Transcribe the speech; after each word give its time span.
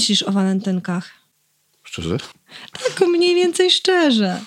myślisz 0.00 0.22
o 0.22 0.32
walentynkach? 0.32 1.10
Szczerze? 1.82 2.16
Tak, 2.72 3.08
mniej 3.08 3.34
więcej 3.34 3.70
szczerze. 3.70 4.40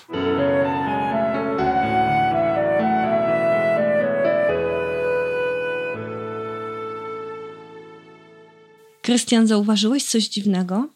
Krystian, 9.02 9.46
zauważyłeś 9.46 10.04
coś 10.04 10.28
dziwnego? 10.28 10.88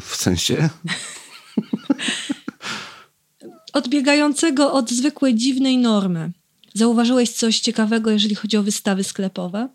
W 0.00 0.16
sensie? 0.16 0.68
Odbiegającego 3.72 4.72
od 4.72 4.90
zwykłej 4.90 5.34
dziwnej 5.34 5.78
normy. 5.78 6.32
Zauważyłeś 6.74 7.30
coś 7.30 7.60
ciekawego, 7.60 8.10
jeżeli 8.10 8.34
chodzi 8.34 8.56
o 8.56 8.62
wystawy 8.62 9.04
sklepowe? 9.04 9.68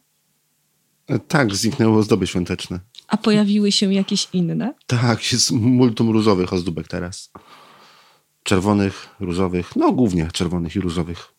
Tak, 1.27 1.55
zniknęły 1.55 1.97
ozdoby 1.97 2.27
świąteczne. 2.27 2.79
A 3.11 3.17
pojawiły 3.17 3.71
się 3.71 3.93
jakieś 3.93 4.27
inne? 4.33 4.73
Tak, 4.87 5.31
jest 5.31 5.51
multum 5.51 6.09
różowych 6.09 6.53
ozdóbek 6.53 6.87
teraz. 6.87 7.31
Czerwonych, 8.43 9.09
różowych, 9.19 9.75
no 9.75 9.91
głównie 9.91 10.29
czerwonych 10.33 10.75
i 10.75 10.79
różowych. 10.79 11.33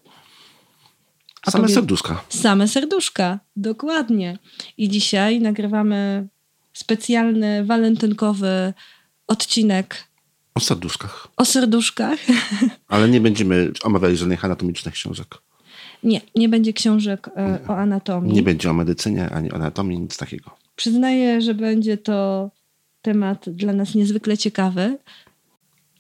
Same 1.51 1.63
powie... 1.63 1.75
serduszka. 1.75 2.25
Same 2.29 2.69
serduszka, 2.69 3.41
dokładnie. 3.57 4.39
I 4.77 4.89
dzisiaj 4.89 5.41
nagrywamy 5.41 6.29
specjalny 6.73 7.65
walentynkowy 7.65 8.75
odcinek. 9.27 10.09
O 10.55 10.61
serduszkach. 10.61 11.29
O 11.37 11.45
serduszkach. 11.45 12.19
Ale 12.89 13.09
nie 13.09 13.21
będziemy 13.21 13.73
omawiali 13.83 14.17
żadnych 14.17 14.45
anatomicznych 14.45 14.95
książek. 14.95 15.29
Nie, 16.03 16.21
nie 16.35 16.49
będzie 16.49 16.73
książek 16.73 17.29
e, 17.37 17.59
o 17.69 17.77
anatomii. 17.77 18.33
Nie 18.33 18.43
będzie 18.43 18.71
o 18.71 18.75
medycynie 18.75 19.31
ani 19.31 19.51
anatomii, 19.51 20.01
nic 20.01 20.17
takiego. 20.17 20.62
Przyznaję, 20.77 21.41
że 21.41 21.55
będzie 21.55 21.97
to 21.97 22.51
temat 23.03 23.51
dla 23.51 23.73
nas 23.73 23.95
niezwykle 23.95 24.39
ciekawy. 24.39 24.99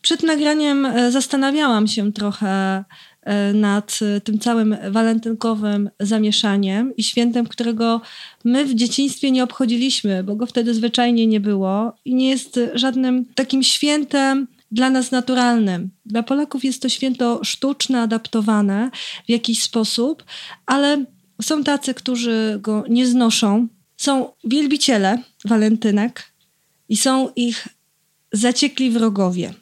Przed 0.02 0.22
nagraniem 0.22 0.86
e, 0.86 1.10
zastanawiałam 1.10 1.86
się 1.86 2.12
trochę 2.12 2.84
e, 3.22 3.52
nad 3.52 4.00
tym 4.24 4.38
całym 4.38 4.76
walentynkowym 4.90 5.90
zamieszaniem 6.00 6.96
i 6.96 7.02
świętem, 7.02 7.46
którego 7.46 8.00
my 8.44 8.64
w 8.64 8.74
dzieciństwie 8.74 9.30
nie 9.30 9.44
obchodziliśmy, 9.44 10.24
bo 10.24 10.36
go 10.36 10.46
wtedy 10.46 10.74
zwyczajnie 10.74 11.26
nie 11.26 11.40
było 11.40 11.92
i 12.04 12.14
nie 12.14 12.30
jest 12.30 12.60
żadnym 12.74 13.24
takim 13.34 13.62
świętem 13.62 14.46
dla 14.72 14.90
nas 14.90 15.10
naturalnym. 15.10 15.90
Dla 16.06 16.22
Polaków 16.22 16.64
jest 16.64 16.82
to 16.82 16.88
święto 16.88 17.40
sztuczne, 17.44 18.00
adaptowane 18.00 18.90
w 19.26 19.30
jakiś 19.30 19.62
sposób, 19.62 20.24
ale 20.66 21.04
są 21.42 21.64
tacy, 21.64 21.94
którzy 21.94 22.58
go 22.62 22.84
nie 22.88 23.06
znoszą. 23.06 23.68
Są 24.02 24.32
wielbiciele 24.44 25.18
walentynek 25.44 26.32
i 26.88 26.96
są 26.96 27.28
ich 27.36 27.68
zaciekli 28.32 28.90
wrogowie. 28.90 29.54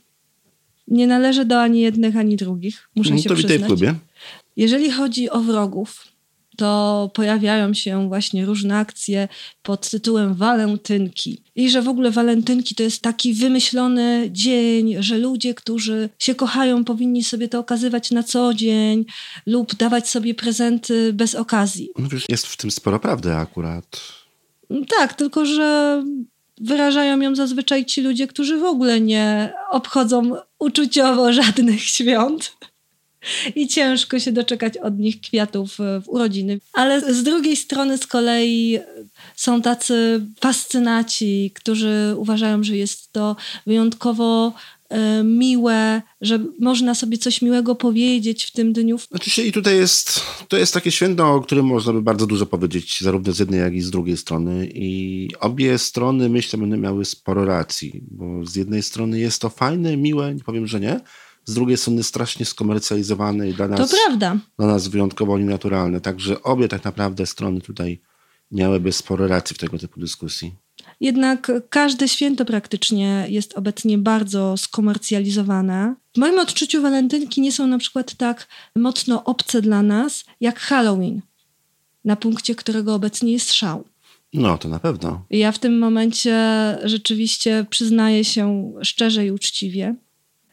Nie 0.89 1.07
należę 1.07 1.45
do 1.45 1.61
ani 1.61 1.81
jednych, 1.81 2.17
ani 2.17 2.37
drugich, 2.37 2.89
muszę 2.97 3.11
no, 3.11 3.19
się 3.19 3.29
to 3.29 3.35
przyznać. 3.35 3.53
Witaj 3.53 3.65
w 3.65 3.67
klubie. 3.67 3.95
Jeżeli 4.57 4.91
chodzi 4.91 5.31
o 5.31 5.41
wrogów, 5.41 6.09
to 6.57 7.11
pojawiają 7.15 7.75
się 7.75 8.09
właśnie 8.09 8.47
różne 8.47 8.79
akcje 8.79 9.29
pod 9.63 9.91
tytułem 9.91 10.35
walentynki. 10.35 11.43
I 11.55 11.71
że 11.71 11.83
w 11.83 11.89
ogóle 11.89 12.11
walentynki 12.11 12.75
to 12.75 12.83
jest 12.83 13.03
taki 13.03 13.35
wymyślony 13.35 14.29
dzień, 14.33 14.97
że 15.03 15.19
ludzie, 15.19 15.55
którzy 15.55 16.09
się 16.19 16.35
kochają, 16.35 16.85
powinni 16.85 17.25
sobie 17.25 17.49
to 17.49 17.59
okazywać 17.59 18.11
na 18.11 18.23
co 18.23 18.55
dzień 18.55 19.05
lub 19.47 19.75
dawać 19.75 20.09
sobie 20.09 20.35
prezenty 20.35 21.13
bez 21.13 21.35
okazji. 21.35 21.91
No 21.99 22.09
jest 22.29 22.47
w 22.47 22.57
tym 22.57 22.71
sporo 22.71 23.01
prawdy 23.01 23.35
akurat. 23.35 24.20
Tak, 24.89 25.15
tylko 25.15 25.47
że 25.47 26.03
wyrażają 26.61 27.21
ją 27.21 27.35
zazwyczaj 27.35 27.85
ci 27.85 28.03
ludzie, 28.03 28.27
którzy 28.27 28.59
w 28.59 28.65
ogóle 28.65 29.01
nie 29.01 29.53
obchodzą 29.71 30.33
uczuciowo 30.59 31.33
żadnych 31.43 31.83
świąt 31.83 32.53
i 33.55 33.69
ciężko 33.69 34.19
się 34.19 34.33
doczekać 34.33 34.77
od 34.77 34.99
nich 34.99 35.21
kwiatów 35.21 35.77
w 35.79 36.09
urodziny. 36.09 36.61
Ale 36.73 37.15
z 37.15 37.23
drugiej 37.23 37.57
strony 37.57 37.99
z 37.99 38.07
kolei 38.07 38.79
są 39.37 39.63
tacy 39.63 40.21
fascynaci, 40.41 41.53
którzy 41.55 42.15
uważają, 42.17 42.65
że 42.65 42.77
jest 42.77 43.13
to 43.13 43.37
wyjątkowo 43.67 44.47
e, 44.49 44.53
miłe, 45.25 46.03
że 46.21 46.39
można 46.61 46.95
sobie 46.95 47.19
coś 47.19 47.43
miłego 47.43 47.75
powiedzieć 47.75 48.45
w 48.45 48.53
tym 48.53 48.73
dniu. 48.73 48.99
Oczywiście 49.11 49.47
i 49.47 49.53
tutaj 49.53 49.77
jest, 49.77 50.21
to 50.49 50.57
jest 50.57 50.75
takie 50.75 50.91
święto, 50.91 51.35
o 51.35 51.41
którym 51.41 51.67
można 51.67 51.93
by 51.93 52.03
bardzo 52.03 52.27
dużo 52.27 52.47
powiedzieć, 52.47 53.01
zarówno 53.01 53.33
z 53.33 53.39
jednej, 53.39 53.61
jak 53.61 53.75
i 53.75 53.81
z 53.81 53.91
drugiej 53.91 54.17
strony. 54.17 54.71
I 54.75 55.29
obie 55.41 55.79
strony, 55.79 56.29
myślę, 56.29 56.59
będą 56.59 56.77
miały 56.77 57.05
sporo 57.05 57.45
racji, 57.45 58.05
bo 58.11 58.47
z 58.47 58.57
jednej 58.57 58.83
strony 58.83 59.19
jest 59.19 59.43
to 59.43 59.51
fajne, 59.51 59.97
miłe, 59.97 60.35
nie 60.35 60.45
powiem, 60.45 60.67
że 60.67 60.81
nie, 60.81 61.01
z 61.45 61.55
drugiej 61.55 61.77
strony 61.77 62.03
strasznie 62.03 62.47
skomercjalizowane 62.47 63.51
i 63.51 63.55
dla 63.55 63.69
nas, 63.69 63.95
dla 64.59 64.67
nas 64.67 64.89
wyjątkowo 64.89 65.39
nienaturalne. 65.39 66.01
Także 66.01 66.43
obie 66.43 66.69
tak 66.69 66.85
naprawdę 66.85 67.27
strony 67.27 67.61
tutaj 67.61 68.01
miałyby 68.53 68.93
sporo 68.93 69.27
racji 69.27 69.57
w 69.57 69.59
tego 69.59 69.79
typu 69.79 70.01
dyskusji. 70.01 70.55
Jednak 71.01 71.53
każde 71.71 72.09
święto 72.09 72.45
praktycznie 72.45 73.27
jest 73.29 73.59
obecnie 73.59 73.99
bardzo 73.99 74.57
skomercjalizowane. 74.57 75.95
W 76.15 76.19
moim 76.19 76.39
odczuciu 76.39 76.83
walentynki 76.83 77.41
nie 77.41 77.53
są 77.53 77.67
na 77.67 77.79
przykład 77.79 78.15
tak 78.15 78.49
mocno 78.77 79.25
obce 79.25 79.63
dla 79.63 79.83
nas 79.83 80.25
jak 80.41 80.61
Halloween, 80.61 81.23
na 82.05 82.17
punkcie 82.17 82.55
którego 82.55 82.95
obecnie 82.95 83.33
jest 83.33 83.53
szał. 83.53 83.85
No, 84.33 84.59
to 84.59 84.69
na 84.69 84.79
pewno. 84.79 85.25
Ja 85.31 85.53
w 85.53 85.59
tym 85.59 85.79
momencie 85.79 86.37
rzeczywiście 86.85 87.67
przyznaję 87.71 88.25
się 88.25 88.73
szczerze 88.83 89.27
i 89.27 89.31
uczciwie, 89.31 89.95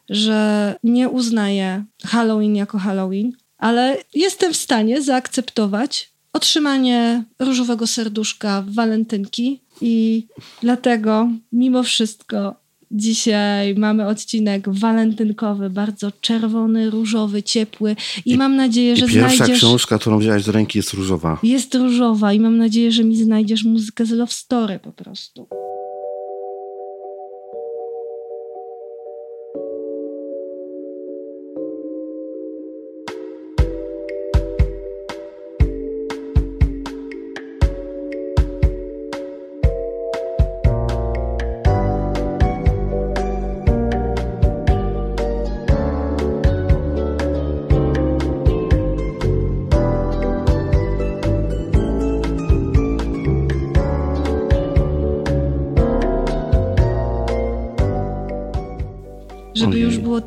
że 0.09 0.75
nie 0.83 1.09
uznaję 1.09 1.85
Halloween 2.05 2.55
jako 2.55 2.77
Halloween, 2.79 3.31
ale 3.57 3.97
jestem 4.13 4.53
w 4.53 4.57
stanie 4.57 5.01
zaakceptować 5.01 6.11
otrzymanie 6.33 7.23
różowego 7.39 7.87
serduszka 7.87 8.61
w 8.61 8.73
walentynki 8.73 9.61
i 9.81 10.27
dlatego 10.61 11.29
mimo 11.51 11.83
wszystko 11.83 12.55
Dzisiaj 12.91 13.75
mamy 13.75 14.07
odcinek 14.07 14.69
walentynkowy, 14.69 15.69
bardzo 15.69 16.11
czerwony, 16.21 16.89
różowy, 16.89 17.43
ciepły 17.43 17.95
i, 18.25 18.31
I 18.31 18.37
mam 18.37 18.55
nadzieję, 18.55 18.95
że 18.95 19.01
pierwsza 19.01 19.19
znajdziesz... 19.19 19.47
Pierwsza 19.47 19.67
książka, 19.67 19.99
którą 19.99 20.19
wziąłeś 20.19 20.45
do 20.45 20.51
ręki 20.51 20.79
jest 20.79 20.93
różowa. 20.93 21.39
Jest 21.43 21.75
różowa 21.75 22.33
i 22.33 22.39
mam 22.39 22.57
nadzieję, 22.57 22.91
że 22.91 23.03
mi 23.03 23.15
znajdziesz 23.15 23.63
muzykę 23.63 24.05
z 24.05 24.11
Love 24.11 24.31
Story 24.31 24.79
po 24.79 24.91
prostu. 24.91 25.47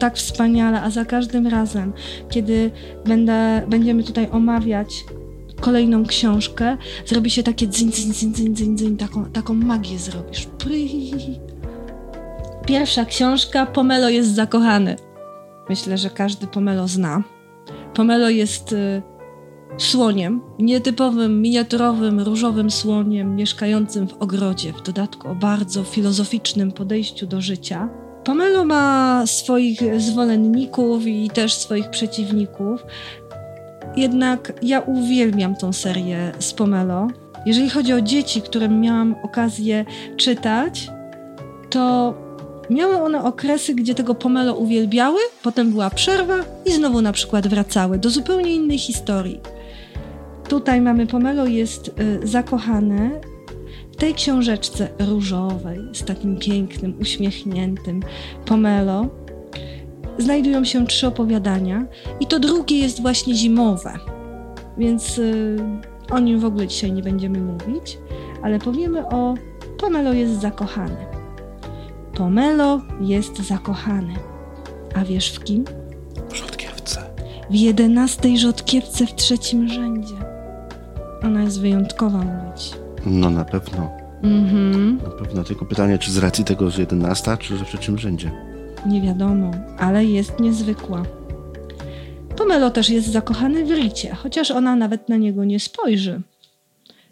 Tak 0.00 0.16
wspaniale, 0.16 0.82
a 0.82 0.90
za 0.90 1.04
każdym 1.04 1.46
razem, 1.46 1.92
kiedy 2.30 2.70
będę, 3.06 3.62
będziemy 3.68 4.04
tutaj 4.04 4.28
omawiać 4.30 5.04
kolejną 5.60 6.06
książkę, 6.06 6.76
zrobi 7.06 7.30
się 7.30 7.42
takie 7.42 7.68
dzin, 7.68 7.92
dzin, 7.92 8.12
dzin, 8.12 8.34
dzin, 8.34 8.56
dzin, 8.56 8.78
dzin 8.78 8.96
taką, 8.96 9.24
taką 9.24 9.54
magię 9.54 9.98
zrobisz. 9.98 10.48
Pierwsza 12.66 13.04
książka, 13.04 13.66
Pomelo 13.66 14.08
jest 14.08 14.34
zakochany. 14.34 14.96
Myślę, 15.68 15.98
że 15.98 16.10
każdy 16.10 16.46
Pomelo 16.46 16.88
zna. 16.88 17.22
Pomelo 17.94 18.30
jest 18.30 18.72
y, 18.72 19.02
słoniem, 19.78 20.40
nietypowym, 20.58 21.42
miniaturowym, 21.42 22.20
różowym 22.20 22.70
słoniem 22.70 23.36
mieszkającym 23.36 24.08
w 24.08 24.14
ogrodzie, 24.14 24.72
w 24.72 24.82
dodatku 24.82 25.28
o 25.28 25.34
bardzo 25.34 25.84
filozoficznym 25.84 26.72
podejściu 26.72 27.26
do 27.26 27.40
życia. 27.40 27.88
Pomelo 28.24 28.64
ma 28.64 29.22
swoich 29.26 30.00
zwolenników 30.00 31.06
i 31.06 31.30
też 31.30 31.54
swoich 31.54 31.90
przeciwników. 31.90 32.84
Jednak 33.96 34.52
ja 34.62 34.80
uwielbiam 34.80 35.56
tą 35.56 35.72
serię 35.72 36.32
z 36.38 36.52
Pomelo. 36.52 37.08
Jeżeli 37.46 37.70
chodzi 37.70 37.92
o 37.92 38.00
dzieci, 38.00 38.42
które 38.42 38.68
miałam 38.68 39.16
okazję 39.24 39.84
czytać, 40.16 40.90
to 41.70 42.14
miały 42.70 42.96
one 42.96 43.24
okresy, 43.24 43.74
gdzie 43.74 43.94
tego 43.94 44.14
Pomelo 44.14 44.54
uwielbiały, 44.54 45.18
potem 45.42 45.70
była 45.70 45.90
przerwa 45.90 46.36
i 46.66 46.72
znowu 46.72 47.02
na 47.02 47.12
przykład 47.12 47.48
wracały 47.48 47.98
do 47.98 48.10
zupełnie 48.10 48.54
innej 48.54 48.78
historii. 48.78 49.40
Tutaj 50.48 50.80
mamy 50.80 51.06
Pomelo 51.06 51.46
jest 51.46 51.88
y, 51.88 52.20
zakochany 52.22 53.20
tej 54.00 54.14
książeczce 54.14 54.88
różowej, 54.98 55.78
z 55.92 56.04
takim 56.04 56.36
pięknym, 56.36 56.94
uśmiechniętym 57.00 58.02
Pomelo, 58.46 59.06
znajdują 60.18 60.64
się 60.64 60.86
trzy 60.86 61.06
opowiadania 61.06 61.86
i 62.20 62.26
to 62.26 62.38
drugie 62.38 62.78
jest 62.78 63.02
właśnie 63.02 63.34
zimowe. 63.34 63.98
Więc 64.78 65.18
y, 65.18 65.56
o 66.10 66.18
nim 66.18 66.40
w 66.40 66.44
ogóle 66.44 66.68
dzisiaj 66.68 66.92
nie 66.92 67.02
będziemy 67.02 67.40
mówić, 67.40 67.98
ale 68.42 68.58
powiemy 68.58 69.08
o 69.08 69.34
Pomelo 69.78 70.12
jest 70.12 70.40
zakochany. 70.40 71.06
Pomelo 72.14 72.80
jest 73.00 73.38
zakochany. 73.38 74.14
A 74.94 75.04
wiesz 75.04 75.32
w 75.32 75.44
kim? 75.44 75.64
W 76.28 76.36
rzodkiewce. 76.36 77.00
W 77.50 77.54
jedenastej 77.54 78.38
rzodkiewce 78.38 79.06
w 79.06 79.14
trzecim 79.14 79.68
rzędzie. 79.68 80.14
Ona 81.22 81.42
jest 81.42 81.60
wyjątkowa, 81.60 82.18
mówić. 82.18 82.80
No 83.06 83.30
na 83.30 83.44
pewno. 83.44 83.90
Mhm. 84.22 84.96
Na 84.96 85.10
pewno. 85.10 85.44
Tylko 85.44 85.64
pytanie, 85.64 85.98
czy 85.98 86.12
z 86.12 86.18
racji 86.18 86.44
tego, 86.44 86.70
że 86.70 86.80
11, 86.80 87.36
czy 87.36 87.56
że 87.56 87.64
w 87.64 87.68
trzecim 87.68 87.98
rzędzie? 87.98 88.30
Nie 88.86 89.02
wiadomo, 89.02 89.50
ale 89.78 90.04
jest 90.04 90.40
niezwykła. 90.40 91.02
Pomelo 92.36 92.70
też 92.70 92.90
jest 92.90 93.08
zakochany 93.08 93.64
w 93.64 93.70
Ricie, 93.70 94.14
chociaż 94.14 94.50
ona 94.50 94.76
nawet 94.76 95.08
na 95.08 95.16
niego 95.16 95.44
nie 95.44 95.60
spojrzy. 95.60 96.20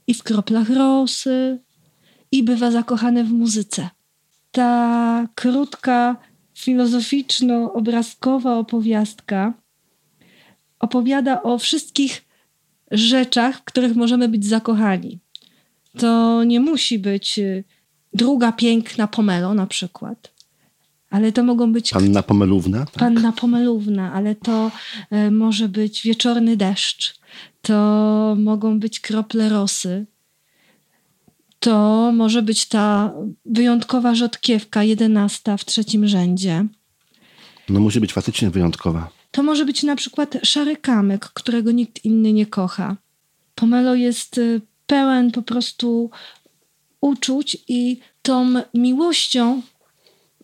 I 0.07 0.15
w 0.15 0.23
kroplach 0.23 0.71
rosy, 0.71 1.59
i 2.33 2.43
bywa 2.43 2.71
zakochany 2.71 3.25
w 3.25 3.33
muzyce. 3.33 3.89
Ta 4.53 5.27
krótka, 5.35 6.17
filozoficzno-obrazkowa 6.55 8.59
opowiastka 8.59 9.53
opowiada 10.79 11.43
o 11.43 11.59
wszystkich 11.59 12.25
rzeczach, 12.91 13.57
w 13.57 13.65
których 13.65 13.97
możemy 13.97 14.29
być 14.29 14.47
zakochani. 14.47 15.19
To 15.99 16.45
nie 16.45 16.61
musi 16.61 16.99
być 16.99 17.39
y, 17.39 17.65
druga 18.15 18.53
piękna 18.53 19.07
pomelo 19.07 19.55
na 19.55 19.67
przykład, 19.67 20.33
ale 21.11 21.33
to 21.33 21.45
mogą 21.45 21.73
być 21.73 21.91
Panna 21.91 22.23
Pomelówna? 22.23 22.79
Tak? 22.85 22.95
panna 22.95 23.33
pomelówna, 23.33 24.13
ale 24.13 24.35
to 24.35 24.71
e, 25.11 25.31
może 25.31 25.69
być 25.69 26.03
wieczorny 26.03 26.57
deszcz, 26.57 27.19
to 27.63 28.37
mogą 28.39 28.81
być 28.81 29.01
krople 29.01 29.49
rosy, 29.49 30.07
to 31.61 32.13
może 32.15 32.43
być 32.43 32.67
ta 32.67 33.13
wyjątkowa 33.45 34.15
rzodkiewka, 34.15 34.83
jedenasta 34.83 35.57
w 35.57 35.65
trzecim 35.65 36.09
rzędzie. 36.09 36.67
No 37.69 37.81
musi 37.81 38.01
być 38.01 38.13
faktycznie 38.13 38.51
wyjątkowa. 38.51 39.11
To 39.31 39.43
może 39.43 39.65
być 39.65 39.83
na 39.83 39.97
przykład 39.97 40.37
szary 40.43 40.77
kamyk, 40.77 41.25
którego 41.25 41.71
nikt 41.71 42.05
inny 42.05 42.33
nie 42.33 42.47
kocha. 42.47 42.97
Pomelo 43.55 43.95
jest 43.95 44.39
y, 44.39 44.61
pełen 44.89 45.31
po 45.31 45.43
prostu 45.43 46.11
uczuć 47.01 47.57
i 47.69 48.01
tą 48.23 48.55
miłością 48.75 49.63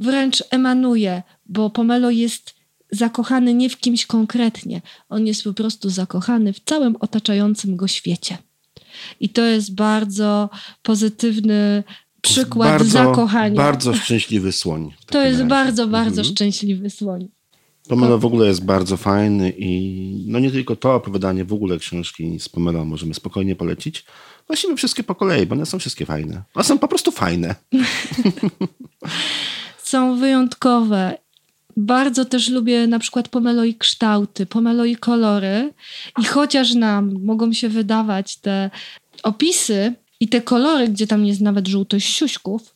wręcz 0.01 0.45
emanuje, 0.51 1.23
bo 1.47 1.71
Pomelo 1.71 2.11
jest 2.11 2.55
zakochany 2.91 3.55
nie 3.55 3.71
w 3.71 3.77
kimś 3.77 4.07
konkretnie. 4.07 4.83
On 5.09 5.27
jest 5.27 5.45
po 5.45 5.53
prostu 5.53 5.91
zakochany 5.91 6.53
w 6.53 6.61
całym 6.61 6.97
otaczającym 7.01 7.77
go 7.77 7.89
świecie. 7.89 8.39
I 9.21 9.29
to 9.29 9.43
jest 9.43 9.75
bardzo 9.75 10.51
pozytywny 10.83 11.85
przykład 12.21 12.69
bardzo, 12.69 12.91
zakochania. 12.91 13.57
Bardzo 13.57 13.95
szczęśliwy 13.95 14.53
słoń. 14.53 14.91
to 15.07 15.21
jest 15.21 15.39
razie. 15.39 15.49
bardzo, 15.49 15.87
bardzo 15.87 16.21
Mhm. 16.21 16.35
szczęśliwy 16.35 16.91
słoń. 16.91 17.29
Pomelo 17.89 18.19
w 18.19 18.25
ogóle 18.25 18.47
jest 18.47 18.65
bardzo 18.65 18.97
fajny 18.97 19.53
i 19.59 20.25
no 20.27 20.39
nie 20.39 20.51
tylko 20.51 20.77
to 20.77 20.95
opowiadanie, 20.95 21.45
w 21.45 21.53
ogóle 21.53 21.79
książki 21.79 22.41
z 22.41 22.49
Pomelą 22.49 22.85
możemy 22.85 23.15
spokojnie 23.15 23.57
polecić. 23.57 24.05
Właściwie 24.47 24.77
wszystkie 24.77 25.05
po 25.05 25.15
kolei, 25.15 25.47
bo 25.47 25.55
one 25.55 25.67
są 25.67 25.79
wszystkie 25.79 26.07
fajne. 26.07 26.43
One 26.55 26.65
są 26.65 26.79
po 26.79 26.89
prostu 26.89 27.11
fajne. 27.11 27.55
są 29.83 30.17
wyjątkowe. 30.17 31.19
Bardzo 31.77 32.25
też 32.25 32.49
lubię 32.49 32.87
na 32.87 32.99
przykład 32.99 33.29
pomelo 33.29 33.65
i 33.65 33.75
kształty, 33.75 34.47
pomelo 34.47 34.85
i 34.85 34.97
kolory. 34.97 35.73
I 36.23 36.25
chociaż 36.25 36.75
nam 36.75 37.25
mogą 37.25 37.53
się 37.53 37.69
wydawać 37.69 38.37
te 38.37 38.71
opisy 39.23 39.95
i 40.21 40.29
te 40.29 40.41
kolory, 40.41 40.89
gdzie 40.89 41.07
tam 41.07 41.27
jest 41.27 41.41
nawet 41.41 41.69
żółtość 41.69 42.17
siuśków, 42.17 42.74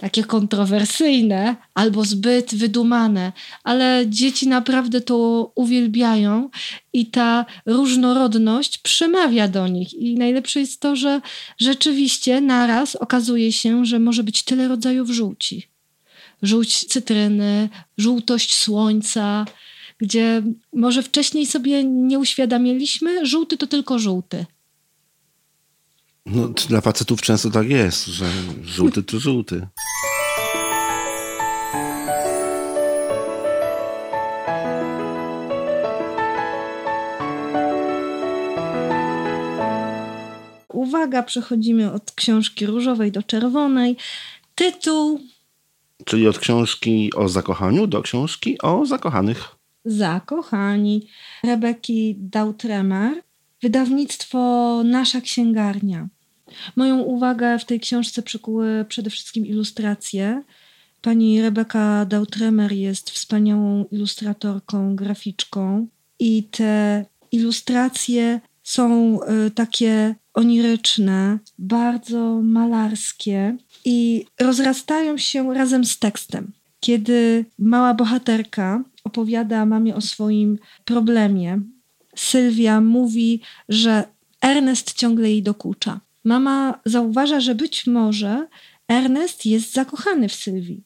takie 0.00 0.24
kontrowersyjne 0.24 1.56
albo 1.74 2.04
zbyt 2.04 2.54
wydumane, 2.54 3.32
ale 3.64 4.04
dzieci 4.06 4.48
naprawdę 4.48 5.00
to 5.00 5.52
uwielbiają 5.54 6.50
i 6.92 7.06
ta 7.06 7.46
różnorodność 7.66 8.78
przemawia 8.78 9.48
do 9.48 9.68
nich. 9.68 9.94
I 9.94 10.14
najlepsze 10.14 10.60
jest 10.60 10.80
to, 10.80 10.96
że 10.96 11.20
rzeczywiście 11.58 12.40
naraz 12.40 12.96
okazuje 12.96 13.52
się, 13.52 13.84
że 13.84 13.98
może 13.98 14.24
być 14.24 14.42
tyle 14.42 14.68
rodzajów 14.68 15.10
żółci 15.10 15.68
żółć 16.42 16.84
cytryny, 16.84 17.68
żółtość 17.98 18.54
słońca, 18.54 19.44
gdzie 19.98 20.42
może 20.72 21.02
wcześniej 21.02 21.46
sobie 21.46 21.84
nie 21.84 22.18
uświadamialiśmy, 22.18 23.26
żółty 23.26 23.56
to 23.56 23.66
tylko 23.66 23.98
żółty. 23.98 24.46
No, 26.30 26.48
dla 26.48 26.80
facetów 26.80 27.22
często 27.22 27.50
tak 27.50 27.70
jest, 27.70 28.06
że 28.06 28.26
żółty 28.64 29.02
to 29.02 29.18
żółty. 29.18 29.66
Uwaga, 40.68 41.22
przechodzimy 41.22 41.92
od 41.92 42.12
książki 42.12 42.66
różowej 42.66 43.12
do 43.12 43.22
czerwonej. 43.22 43.96
Tytuł 44.54 45.20
Czyli 46.04 46.28
od 46.28 46.38
książki 46.38 47.10
o 47.14 47.28
zakochaniu 47.28 47.86
do 47.86 48.02
książki 48.02 48.58
o 48.62 48.86
zakochanych. 48.86 49.48
Zakochani 49.84 51.08
Rebeki 51.44 52.16
Dautremer, 52.18 53.22
wydawnictwo 53.62 54.38
Nasza 54.84 55.20
Księgarnia. 55.20 56.08
Moją 56.76 56.98
uwagę 56.98 57.58
w 57.58 57.64
tej 57.64 57.80
książce 57.80 58.22
przykuły 58.22 58.84
przede 58.88 59.10
wszystkim 59.10 59.46
ilustracje. 59.46 60.42
Pani 61.02 61.42
Rebeka 61.42 62.04
Dautremer 62.04 62.72
jest 62.72 63.10
wspaniałą 63.10 63.84
ilustratorką, 63.84 64.96
graficzką 64.96 65.86
i 66.18 66.44
te 66.44 67.04
ilustracje 67.32 68.40
są 68.62 69.18
y, 69.22 69.50
takie 69.50 70.14
oniryczne, 70.34 71.38
bardzo 71.58 72.40
malarskie 72.42 73.56
i 73.84 74.24
rozrastają 74.40 75.18
się 75.18 75.54
razem 75.54 75.84
z 75.84 75.98
tekstem. 75.98 76.52
Kiedy 76.80 77.44
mała 77.58 77.94
bohaterka 77.94 78.84
opowiada 79.04 79.66
mamie 79.66 79.94
o 79.94 80.00
swoim 80.00 80.58
problemie, 80.84 81.60
Sylwia 82.16 82.80
mówi, 82.80 83.40
że 83.68 84.04
Ernest 84.40 84.92
ciągle 84.92 85.30
jej 85.30 85.42
dokucza. 85.42 86.00
Mama 86.24 86.80
zauważa, 86.84 87.40
że 87.40 87.54
być 87.54 87.86
może 87.86 88.48
Ernest 88.88 89.46
jest 89.46 89.72
zakochany 89.72 90.28
w 90.28 90.34
Sylwii, 90.34 90.84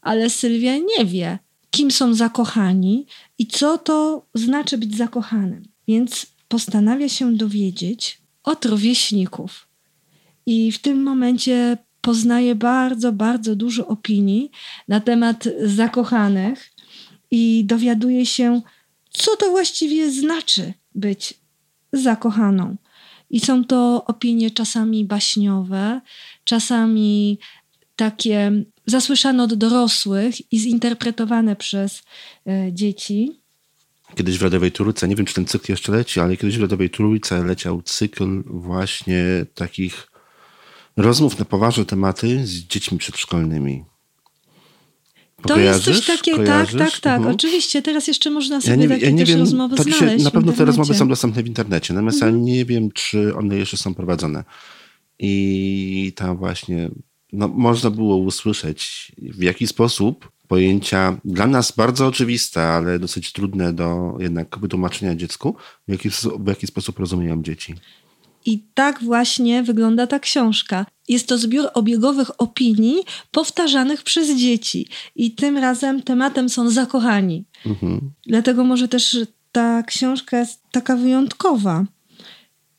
ale 0.00 0.30
Sylwia 0.30 0.76
nie 0.76 1.04
wie, 1.04 1.38
kim 1.70 1.90
są 1.90 2.14
zakochani 2.14 3.06
i 3.38 3.46
co 3.46 3.78
to 3.78 4.26
znaczy 4.34 4.78
być 4.78 4.96
zakochanym. 4.96 5.62
Więc 5.88 6.26
postanawia 6.48 7.08
się 7.08 7.36
dowiedzieć 7.36 8.22
od 8.44 8.64
rówieśników. 8.64 9.68
I 10.46 10.72
w 10.72 10.78
tym 10.78 11.02
momencie 11.02 11.78
poznaje 12.00 12.54
bardzo, 12.54 13.12
bardzo 13.12 13.56
dużo 13.56 13.86
opinii 13.86 14.50
na 14.88 15.00
temat 15.00 15.48
zakochanych 15.64 16.72
i 17.30 17.64
dowiaduje 17.64 18.26
się, 18.26 18.62
co 19.10 19.36
to 19.36 19.50
właściwie 19.50 20.10
znaczy 20.10 20.72
być 20.94 21.34
zakochaną. 21.92 22.76
I 23.32 23.40
są 23.40 23.64
to 23.64 24.04
opinie 24.06 24.50
czasami 24.50 25.04
baśniowe, 25.04 26.00
czasami 26.44 27.38
takie 27.96 28.52
zasłyszane 28.86 29.42
od 29.42 29.54
dorosłych 29.54 30.52
i 30.52 30.58
zinterpretowane 30.58 31.56
przez 31.56 32.02
e, 32.46 32.72
dzieci. 32.72 33.42
Kiedyś 34.14 34.38
w 34.38 34.42
Radowej 34.42 34.72
Trójce, 34.72 35.08
nie 35.08 35.16
wiem 35.16 35.26
czy 35.26 35.34
ten 35.34 35.46
cykl 35.46 35.72
jeszcze 35.72 35.92
leci, 35.92 36.20
ale 36.20 36.36
kiedyś 36.36 36.58
w 36.58 36.62
Radowej 36.62 36.90
Trójce 36.90 37.44
leciał 37.44 37.82
cykl 37.82 38.42
właśnie 38.46 39.46
takich 39.54 40.08
rozmów 40.96 41.38
na 41.38 41.44
poważne 41.44 41.84
tematy 41.84 42.46
z 42.46 42.50
dziećmi 42.50 42.98
przedszkolnymi. 42.98 43.84
To 45.48 45.58
jest 45.58 45.84
coś 45.84 46.06
takiego, 46.06 46.44
tak, 46.44 46.72
tak, 46.72 47.00
tak. 47.00 47.16
Mhm. 47.16 47.34
Oczywiście, 47.34 47.82
teraz 47.82 48.06
jeszcze 48.06 48.30
można 48.30 48.60
sobie 48.60 48.70
Ja 48.70 48.76
nie, 48.76 48.88
takie 48.88 49.04
ja 49.04 49.10
nie 49.10 49.24
wiem, 49.24 49.38
rozmowy 49.38 49.76
to 49.76 49.84
dzisiaj, 49.84 49.98
znaleźć 49.98 50.24
na 50.24 50.30
pewno 50.30 50.52
te 50.52 50.64
rozmowy 50.64 50.94
są 50.94 51.08
dostępne 51.08 51.42
w 51.42 51.46
internecie, 51.46 51.94
natomiast 51.94 52.20
ja 52.20 52.30
nie 52.30 52.64
wiem, 52.64 52.90
czy 52.90 53.36
one 53.36 53.56
jeszcze 53.56 53.76
są 53.76 53.94
prowadzone. 53.94 54.44
I 55.18 56.12
tam 56.16 56.36
właśnie 56.36 56.90
no, 57.32 57.48
można 57.48 57.90
było 57.90 58.16
usłyszeć, 58.16 59.12
w 59.18 59.42
jaki 59.42 59.66
sposób 59.66 60.32
pojęcia 60.48 61.16
dla 61.24 61.46
nas 61.46 61.72
bardzo 61.72 62.06
oczywiste, 62.06 62.68
ale 62.68 62.98
dosyć 62.98 63.32
trudne 63.32 63.72
do 63.72 64.16
jednak 64.18 64.58
wytłumaczenia 64.58 65.14
dziecku, 65.14 65.56
w 65.88 65.92
jaki, 65.92 66.10
w 66.40 66.46
jaki 66.46 66.66
sposób 66.66 66.98
rozumieją 66.98 67.42
dzieci. 67.42 67.74
I 68.46 68.64
tak 68.74 69.02
właśnie 69.04 69.62
wygląda 69.62 70.06
ta 70.06 70.18
książka. 70.18 70.86
Jest 71.08 71.26
to 71.26 71.38
zbiór 71.38 71.68
obiegowych 71.74 72.40
opinii 72.40 73.02
powtarzanych 73.30 74.02
przez 74.02 74.30
dzieci. 74.36 74.88
I 75.16 75.30
tym 75.30 75.58
razem 75.58 76.02
tematem 76.02 76.48
są 76.48 76.70
zakochani. 76.70 77.44
Mhm. 77.66 78.12
Dlatego 78.26 78.64
może 78.64 78.88
też 78.88 79.16
ta 79.52 79.82
książka 79.82 80.38
jest 80.38 80.62
taka 80.70 80.96
wyjątkowa. 80.96 81.84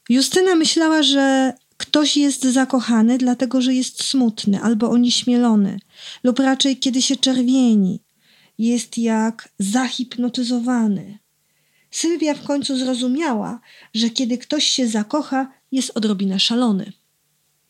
Justyna 0.10 0.56
myślała, 0.56 1.04
że 1.04 1.54
ktoś 1.78 2.18
jest 2.18 2.44
zakochany, 2.44 3.18
dlatego 3.18 3.62
że 3.62 3.74
jest 3.74 4.04
smutny 4.04 4.62
albo 4.62 4.90
onieśmielony, 4.90 5.80
lub 6.24 6.40
raczej 6.40 6.78
kiedy 6.78 7.02
się 7.02 7.16
czerwieni, 7.16 8.00
jest 8.58 8.98
jak 8.98 9.50
zahipnotyzowany. 9.60 11.20
Sylwia 11.94 12.34
w 12.34 12.44
końcu 12.44 12.78
zrozumiała, 12.78 13.60
że 13.94 14.10
kiedy 14.10 14.38
ktoś 14.38 14.64
się 14.64 14.88
zakocha, 14.88 15.52
jest 15.72 15.98
odrobinę 15.98 16.40
szalony. 16.40 16.94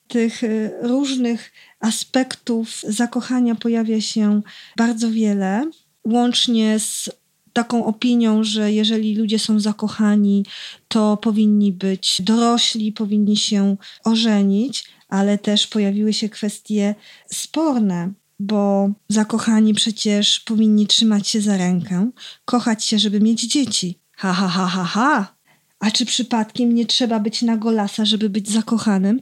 Tych 0.08 0.44
y, 0.44 0.72
różnych 0.82 1.52
aspektów 1.80 2.82
zakochania 2.88 3.56
pojawia 3.56 4.02
się 4.02 4.42
bardzo 4.78 5.12
wiele, 5.12 5.72
łącznie 6.06 6.80
z 6.80 7.10
taką 7.54 7.86
opinią, 7.86 8.44
że 8.44 8.74
jeżeli 8.74 9.16
ludzie 9.16 9.40
są 9.40 9.60
zakochani, 9.60 10.46
to 10.88 11.18
powinni 11.18 11.74
być 11.74 12.22
dorośli, 12.22 12.92
powinni 12.92 13.38
się 13.38 13.78
ożenić, 14.04 14.86
ale 15.10 15.38
też 15.38 15.68
pojawiły 15.68 16.14
się 16.14 16.30
kwestie 16.30 16.96
sporne, 17.28 18.14
bo 18.40 18.90
zakochani 19.10 19.74
przecież 19.74 20.40
powinni 20.40 20.88
trzymać 20.88 21.28
się 21.28 21.42
za 21.42 21.58
rękę, 21.58 22.10
kochać 22.46 22.86
się, 22.86 23.00
żeby 23.00 23.20
mieć 23.20 23.42
dzieci. 23.42 24.03
Ha, 24.16 24.34
ha, 24.34 24.48
ha, 24.48 24.68
ha, 24.68 24.84
ha. 24.84 25.36
A 25.80 25.92
czy 25.92 26.06
przypadkiem 26.06 26.76
nie 26.76 26.86
trzeba 26.86 27.20
być 27.20 27.42
na 27.42 27.58
golasa, 27.58 28.06
żeby 28.06 28.30
być 28.30 28.50
zakochanym? 28.50 29.22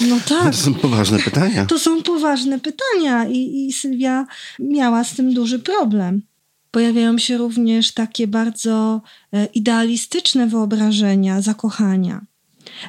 No 0.00 0.16
tak. 0.28 0.52
To 0.52 0.58
są 0.58 0.74
poważne 0.74 1.18
pytania. 1.18 1.66
To 1.66 1.78
są 1.78 2.02
poważne 2.02 2.60
pytania 2.60 3.28
i, 3.28 3.66
i 3.66 3.72
Sylwia 3.72 4.26
miała 4.58 5.04
z 5.04 5.14
tym 5.14 5.34
duży 5.34 5.58
problem. 5.58 6.22
Pojawiają 6.70 7.18
się 7.18 7.38
również 7.38 7.92
takie 7.92 8.26
bardzo 8.26 9.02
e, 9.32 9.46
idealistyczne 9.46 10.46
wyobrażenia 10.46 11.40
zakochania. 11.40 12.20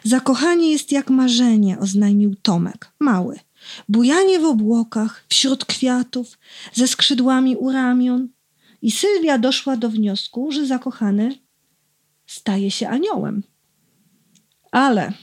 Zakochanie 0.03 0.71
jest 0.71 0.91
jak 0.91 1.09
marzenie, 1.09 1.79
oznajmił 1.79 2.35
Tomek, 2.35 2.91
mały. 2.99 3.39
Bujanie 3.89 4.39
w 4.39 4.45
obłokach, 4.45 5.25
wśród 5.29 5.65
kwiatów, 5.65 6.37
ze 6.73 6.87
skrzydłami 6.87 7.55
u 7.55 7.71
ramion. 7.71 8.27
I 8.81 8.91
Sylwia 8.91 9.37
doszła 9.37 9.77
do 9.77 9.89
wniosku, 9.89 10.51
że 10.51 10.65
zakochany 10.65 11.39
staje 12.25 12.71
się 12.71 12.89
aniołem. 12.89 13.43
Ale 14.71 15.13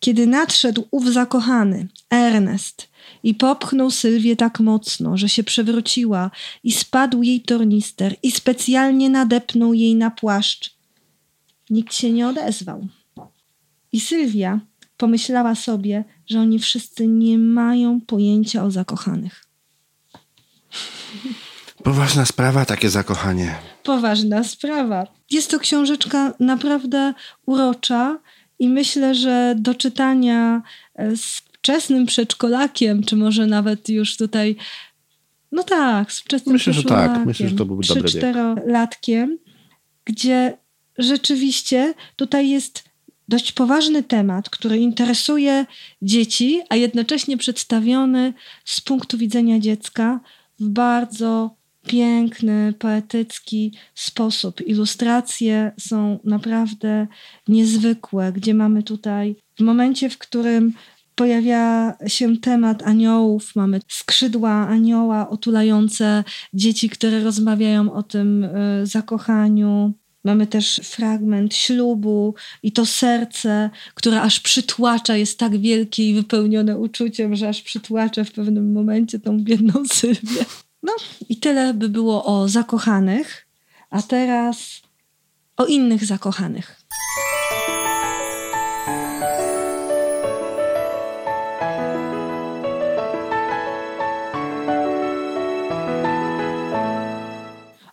kiedy 0.00 0.26
nadszedł 0.26 0.84
ów 0.90 1.12
zakochany, 1.12 1.88
Ernest, 2.10 2.88
i 3.22 3.34
popchnął 3.34 3.90
Sylwię 3.90 4.36
tak 4.36 4.60
mocno, 4.60 5.16
że 5.16 5.28
się 5.28 5.44
przewróciła 5.44 6.30
i 6.64 6.72
spadł 6.72 7.22
jej 7.22 7.40
tornister 7.40 8.16
i 8.22 8.30
specjalnie 8.30 9.10
nadepnął 9.10 9.74
jej 9.74 9.94
na 9.94 10.10
płaszcz. 10.10 10.76
Nikt 11.70 11.94
się 11.94 12.10
nie 12.10 12.28
odezwał. 12.28 12.86
I 13.92 14.00
Sylwia 14.00 14.60
pomyślała 14.96 15.54
sobie, 15.54 16.04
że 16.26 16.40
oni 16.40 16.58
wszyscy 16.58 17.06
nie 17.06 17.38
mają 17.38 18.00
pojęcia 18.00 18.64
o 18.64 18.70
zakochanych. 18.70 19.46
Poważna 21.84 22.26
sprawa, 22.26 22.64
takie 22.64 22.90
zakochanie. 22.90 23.54
Poważna 23.82 24.44
sprawa. 24.44 25.06
Jest 25.30 25.50
to 25.50 25.58
książeczka 25.58 26.34
naprawdę 26.40 27.14
urocza 27.46 28.18
i 28.58 28.68
myślę, 28.68 29.14
że 29.14 29.54
do 29.58 29.74
czytania 29.74 30.62
z 31.16 31.38
wczesnym 31.38 32.06
przedszkolakiem, 32.06 33.02
czy 33.02 33.16
może 33.16 33.46
nawet 33.46 33.88
już 33.88 34.16
tutaj, 34.16 34.56
no 35.52 35.62
tak, 35.62 36.12
z 36.12 36.20
wczesnym 36.20 36.52
Myślę, 36.52 36.72
że 36.72 36.82
tak. 36.82 37.26
Myślę, 37.26 37.48
że 37.48 37.56
to 37.56 37.64
byłby 37.64 37.86
dobry 37.86 38.10
latkiem, 38.66 39.38
gdzie 40.04 40.58
rzeczywiście 40.98 41.94
tutaj 42.16 42.50
jest 42.50 42.84
dość 43.28 43.52
poważny 43.52 44.02
temat, 44.02 44.50
który 44.50 44.78
interesuje 44.78 45.66
dzieci, 46.02 46.60
a 46.68 46.76
jednocześnie 46.76 47.36
przedstawiony 47.36 48.32
z 48.64 48.80
punktu 48.80 49.18
widzenia 49.18 49.58
dziecka 49.58 50.20
w 50.60 50.68
bardzo 50.68 51.63
piękny, 51.86 52.74
poetycki 52.78 53.72
sposób. 53.94 54.60
Ilustracje 54.66 55.72
są 55.80 56.18
naprawdę 56.24 57.06
niezwykłe, 57.48 58.32
gdzie 58.32 58.54
mamy 58.54 58.82
tutaj 58.82 59.36
w 59.58 59.60
momencie, 59.60 60.10
w 60.10 60.18
którym 60.18 60.72
pojawia 61.14 61.94
się 62.06 62.36
temat 62.36 62.82
aniołów, 62.82 63.56
mamy 63.56 63.80
skrzydła 63.88 64.50
anioła 64.68 65.28
otulające 65.30 66.24
dzieci, 66.54 66.88
które 66.88 67.20
rozmawiają 67.20 67.92
o 67.92 68.02
tym 68.02 68.44
y, 68.44 68.86
zakochaniu. 68.86 69.92
Mamy 70.24 70.46
też 70.46 70.80
fragment 70.84 71.54
ślubu 71.54 72.34
i 72.62 72.72
to 72.72 72.86
serce, 72.86 73.70
które 73.94 74.22
aż 74.22 74.40
przytłacza, 74.40 75.16
jest 75.16 75.38
tak 75.38 75.56
wielkie 75.56 76.10
i 76.10 76.14
wypełnione 76.14 76.78
uczuciem, 76.78 77.36
że 77.36 77.48
aż 77.48 77.62
przytłacza 77.62 78.24
w 78.24 78.32
pewnym 78.32 78.72
momencie 78.72 79.18
tą 79.18 79.40
biedną 79.40 79.84
Sylwię. 79.92 80.44
No 80.84 80.92
i 81.28 81.36
tyle 81.36 81.74
by 81.74 81.88
było 81.88 82.24
o 82.24 82.48
zakochanych, 82.48 83.46
a 83.90 84.02
teraz 84.02 84.82
o 85.56 85.66
innych 85.66 86.04
zakochanych. 86.04 86.80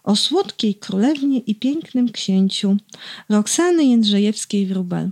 o 0.04 0.16
słodkiej 0.16 0.76
królewnie 0.76 1.40
i 1.40 1.56
pięknym 1.56 2.12
księciu 2.12 2.78
Roxany 3.30 3.84
Jędrzejewskiej-Wróbel. 3.84 5.10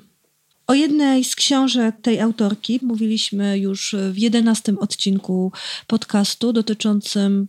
O 0.68 0.74
jednej 0.74 1.24
z 1.24 1.36
książek 1.36 1.96
tej 2.02 2.20
autorki 2.20 2.80
mówiliśmy 2.82 3.60
już 3.60 3.96
w 4.12 4.18
jedenastym 4.18 4.78
odcinku 4.78 5.52
podcastu 5.88 6.54
dotyczącym 6.54 7.48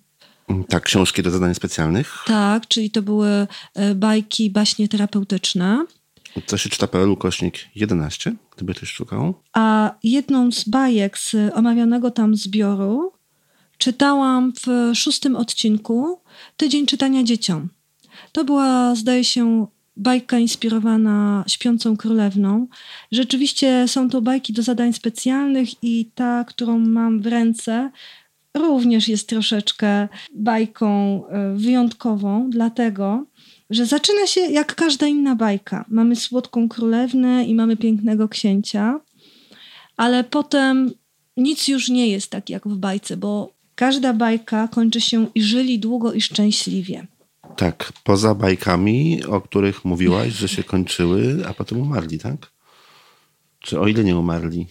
tak, 0.69 0.83
książki 0.83 1.23
do 1.23 1.31
zadań 1.31 1.55
specjalnych. 1.55 2.15
Tak, 2.27 2.69
czyli 2.69 2.91
to 2.91 3.03
były 3.03 3.47
e, 3.75 3.95
bajki, 3.95 4.51
baśnie 4.51 4.89
terapeutyczne. 4.89 5.87
Co 6.47 6.59
się 6.59 6.69
czyta 6.69 6.87
PL 6.87 7.17
kośnik 7.17 7.55
11, 7.75 8.33
gdyby 8.57 8.75
ktoś 8.75 8.93
szukał. 8.93 9.35
A 9.53 9.95
jedną 10.03 10.53
z 10.53 10.69
bajek 10.69 11.19
z 11.19 11.37
omawianego 11.55 12.11
tam 12.11 12.37
zbioru 12.37 13.13
czytałam 13.79 14.53
w 14.67 14.93
szóstym 14.95 15.37
odcinku 15.37 16.21
Tydzień 16.57 16.87
czytania 16.87 17.23
dzieciom. 17.23 17.69
To 18.33 18.45
była, 18.45 18.95
zdaje 18.95 19.25
się, 19.25 19.67
bajka 19.97 20.39
inspirowana 20.39 21.45
Śpiącą 21.49 21.97
Królewną. 21.97 22.67
Rzeczywiście 23.13 23.89
są 23.89 24.11
to 24.11 24.23
bajki 24.23 24.53
do 24.53 24.63
zadań 24.63 24.93
specjalnych 24.93 25.85
i 25.85 26.11
ta, 26.15 26.45
którą 26.45 26.79
mam 26.79 27.23
w 27.23 27.27
ręce, 27.27 27.91
również 28.57 29.09
jest 29.09 29.29
troszeczkę 29.29 30.09
bajką 30.35 31.23
e, 31.27 31.55
wyjątkową, 31.57 32.51
dlatego 32.51 33.25
że 33.71 33.87
zaczyna 33.87 34.27
się 34.27 34.41
jak 34.41 34.75
każda 34.75 35.07
inna 35.07 35.37
bajka. 35.37 35.85
Mamy 35.89 36.17
słodką 36.17 36.69
królewnę 36.69 37.45
i 37.45 37.55
mamy 37.55 37.77
pięknego 37.77 38.29
księcia, 38.29 39.01
ale 39.97 40.25
potem 40.25 40.91
nic 41.37 41.69
już 41.69 41.89
nie 41.89 42.09
jest 42.09 42.31
tak 42.31 42.51
jak 42.51 42.69
w 42.69 42.77
bajce, 42.77 43.17
bo 43.17 43.53
każda 43.75 44.13
bajka 44.13 44.69
kończy 44.69 45.01
się 45.01 45.27
i 45.35 45.43
żyli 45.43 45.79
długo 45.79 46.13
i 46.13 46.21
szczęśliwie. 46.21 47.07
Tak, 47.57 47.93
poza 48.05 48.35
bajkami, 48.35 49.25
o 49.25 49.41
których 49.41 49.85
mówiłaś, 49.85 50.33
że 50.33 50.49
się 50.49 50.65
kończyły, 50.65 51.43
a 51.49 51.55
potem 51.55 51.81
umarli, 51.81 52.19
tak? 52.19 52.53
Czy 53.59 53.81
o 53.81 53.89
ile 53.89 54.05
nie 54.05 54.17
umarli? 54.17 54.67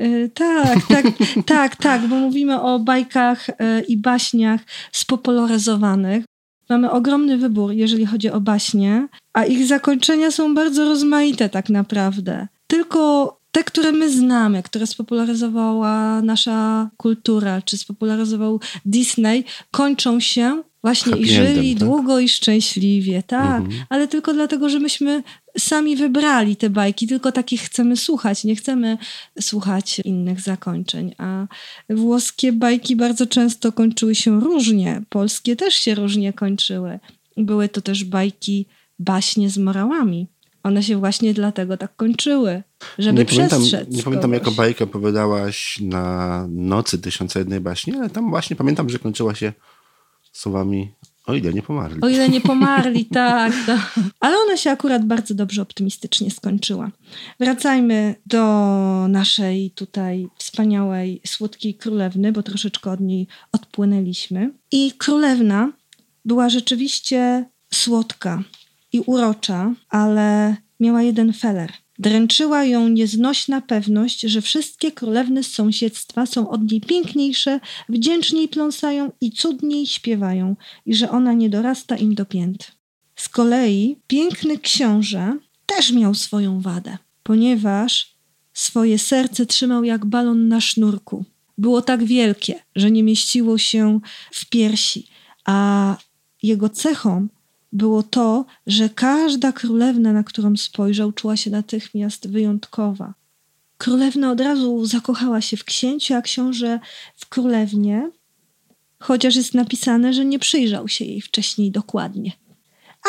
Yy, 0.00 0.30
tak, 0.34 0.78
tak, 0.88 1.04
tak, 1.46 1.76
tak, 1.76 2.06
bo 2.06 2.16
mówimy 2.16 2.60
o 2.60 2.78
bajkach 2.78 3.48
yy, 3.48 3.80
i 3.88 3.96
baśniach 3.96 4.60
spopularyzowanych. 4.92 6.24
Mamy 6.68 6.90
ogromny 6.90 7.38
wybór, 7.38 7.72
jeżeli 7.72 8.06
chodzi 8.06 8.30
o 8.30 8.40
baśnie, 8.40 9.08
a 9.32 9.44
ich 9.44 9.66
zakończenia 9.66 10.30
są 10.30 10.54
bardzo 10.54 10.84
rozmaite 10.84 11.48
tak 11.48 11.68
naprawdę. 11.68 12.48
Tylko 12.66 13.40
te, 13.52 13.64
które 13.64 13.92
my 13.92 14.10
znamy, 14.10 14.62
które 14.62 14.86
spopularyzowała 14.86 16.22
nasza 16.22 16.90
kultura, 16.96 17.62
czy 17.62 17.78
spopularyzował 17.78 18.60
Disney, 18.84 19.44
kończą 19.70 20.20
się 20.20 20.62
właśnie 20.82 21.12
Happy 21.12 21.24
i 21.24 21.26
żyli 21.26 21.74
tak? 21.74 21.88
długo 21.88 22.18
i 22.18 22.28
szczęśliwie, 22.28 23.22
tak, 23.22 23.60
mhm. 23.60 23.84
ale 23.88 24.08
tylko 24.08 24.32
dlatego, 24.32 24.68
że 24.68 24.78
myśmy 24.78 25.22
sami 25.58 25.96
wybrali 25.96 26.56
te 26.56 26.70
bajki, 26.70 27.06
tylko 27.06 27.32
takich 27.32 27.60
chcemy 27.60 27.96
słuchać, 27.96 28.44
nie 28.44 28.56
chcemy 28.56 28.98
słuchać 29.40 29.98
innych 30.04 30.40
zakończeń, 30.40 31.14
a 31.18 31.46
włoskie 31.90 32.52
bajki 32.52 32.96
bardzo 32.96 33.26
często 33.26 33.72
kończyły 33.72 34.14
się 34.14 34.40
różnie, 34.40 35.02
polskie 35.08 35.56
też 35.56 35.74
się 35.74 35.94
różnie 35.94 36.32
kończyły. 36.32 36.98
Były 37.36 37.68
to 37.68 37.80
też 37.80 38.04
bajki, 38.04 38.66
baśnie 38.98 39.50
z 39.50 39.58
morałami. 39.58 40.26
One 40.62 40.82
się 40.82 40.96
właśnie 40.96 41.34
dlatego 41.34 41.76
tak 41.76 41.96
kończyły, 41.96 42.62
żeby 42.98 43.18
nie 43.18 43.24
pamiętam, 43.24 43.60
przestrzec 43.60 43.96
nie 43.96 44.02
pamiętam, 44.02 44.32
jaką 44.32 44.50
bajkę 44.50 44.84
opowiadałaś 44.84 45.78
na 45.80 46.46
nocy 46.50 46.98
Tysiąca 46.98 47.38
Jednej 47.38 47.60
Baśni, 47.60 47.94
ale 47.96 48.10
tam 48.10 48.30
właśnie 48.30 48.56
pamiętam, 48.56 48.90
że 48.90 48.98
kończyła 48.98 49.34
się 49.34 49.52
słowami 50.32 50.92
o 51.26 51.34
ile 51.34 51.52
nie 51.52 51.62
pomarli. 51.62 52.00
O 52.00 52.08
ile 52.08 52.28
nie 52.28 52.40
pomarli, 52.40 53.04
tak. 53.22 53.52
To. 53.66 53.78
Ale 54.20 54.36
ona 54.46 54.56
się 54.56 54.70
akurat 54.70 55.04
bardzo 55.04 55.34
dobrze 55.34 55.62
optymistycznie 55.62 56.30
skończyła. 56.30 56.90
Wracajmy 57.40 58.14
do 58.26 59.06
naszej 59.08 59.70
tutaj 59.70 60.28
wspaniałej, 60.38 61.20
słodkiej 61.26 61.74
królewny, 61.74 62.32
bo 62.32 62.42
troszeczkę 62.42 62.90
od 62.90 63.00
niej 63.00 63.26
odpłynęliśmy. 63.52 64.50
I 64.72 64.92
królewna 64.92 65.72
była 66.24 66.48
rzeczywiście 66.48 67.44
słodka 67.74 68.42
i 68.92 69.00
urocza, 69.00 69.74
ale 69.88 70.56
miała 70.80 71.02
jeden 71.02 71.32
feler. 71.32 71.72
Dręczyła 72.00 72.64
ją 72.64 72.88
nieznośna 72.88 73.60
pewność, 73.60 74.20
że 74.20 74.40
wszystkie 74.40 74.92
królewny 74.92 75.42
z 75.44 75.52
sąsiedztwa 75.52 76.26
są 76.26 76.50
od 76.50 76.72
niej 76.72 76.80
piękniejsze, 76.80 77.60
wdzięczniej 77.88 78.48
pląsają 78.48 79.12
i 79.20 79.32
cudniej 79.32 79.86
śpiewają, 79.86 80.56
i 80.86 80.94
że 80.94 81.10
ona 81.10 81.32
nie 81.32 81.50
dorasta 81.50 81.96
im 81.96 82.14
do 82.14 82.24
pięt. 82.24 82.72
Z 83.16 83.28
kolei 83.28 83.96
piękny 84.06 84.58
książę 84.58 85.38
też 85.66 85.92
miał 85.92 86.14
swoją 86.14 86.60
wadę, 86.60 86.98
ponieważ 87.22 88.16
swoje 88.52 88.98
serce 88.98 89.46
trzymał 89.46 89.84
jak 89.84 90.06
balon 90.06 90.48
na 90.48 90.60
sznurku. 90.60 91.24
Było 91.58 91.82
tak 91.82 92.04
wielkie, 92.04 92.62
że 92.76 92.90
nie 92.90 93.02
mieściło 93.02 93.58
się 93.58 94.00
w 94.32 94.48
piersi, 94.48 95.06
a 95.44 95.96
jego 96.42 96.68
cechą 96.68 97.28
było 97.72 98.02
to, 98.02 98.44
że 98.66 98.88
każda 98.88 99.52
królewna, 99.52 100.12
na 100.12 100.24
którą 100.24 100.56
spojrzał, 100.56 101.12
czuła 101.12 101.36
się 101.36 101.50
natychmiast 101.50 102.28
wyjątkowa. 102.28 103.14
Królewna 103.78 104.30
od 104.30 104.40
razu 104.40 104.86
zakochała 104.86 105.40
się 105.40 105.56
w 105.56 105.64
księciu, 105.64 106.14
a 106.14 106.22
książę 106.22 106.80
w 107.16 107.28
królewnie, 107.28 108.10
chociaż 108.98 109.36
jest 109.36 109.54
napisane, 109.54 110.12
że 110.12 110.24
nie 110.24 110.38
przyjrzał 110.38 110.88
się 110.88 111.04
jej 111.04 111.20
wcześniej 111.20 111.70
dokładnie. 111.70 112.32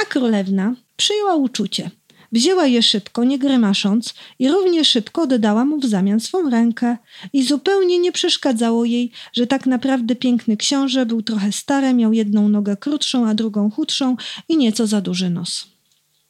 A 0.01 0.05
królewna 0.05 0.75
przyjęła 0.97 1.35
uczucie. 1.35 1.91
Wzięła 2.31 2.65
je 2.67 2.83
szybko, 2.83 3.23
nie 3.23 3.39
grymasząc, 3.39 4.13
i 4.39 4.49
równie 4.49 4.85
szybko 4.85 5.21
oddała 5.21 5.65
mu 5.65 5.79
w 5.79 5.85
zamian 5.85 6.19
swą 6.19 6.49
rękę. 6.49 6.97
I 7.33 7.43
zupełnie 7.43 7.99
nie 7.99 8.11
przeszkadzało 8.11 8.85
jej, 8.85 9.11
że 9.33 9.47
tak 9.47 9.65
naprawdę 9.65 10.15
piękny 10.15 10.57
książę 10.57 11.05
był 11.05 11.21
trochę 11.21 11.51
stary, 11.51 11.93
miał 11.93 12.13
jedną 12.13 12.49
nogę 12.49 12.77
krótszą, 12.77 13.27
a 13.27 13.33
drugą 13.33 13.71
chudszą 13.71 14.15
i 14.49 14.57
nieco 14.57 14.87
za 14.87 15.01
duży 15.01 15.29
nos. 15.29 15.67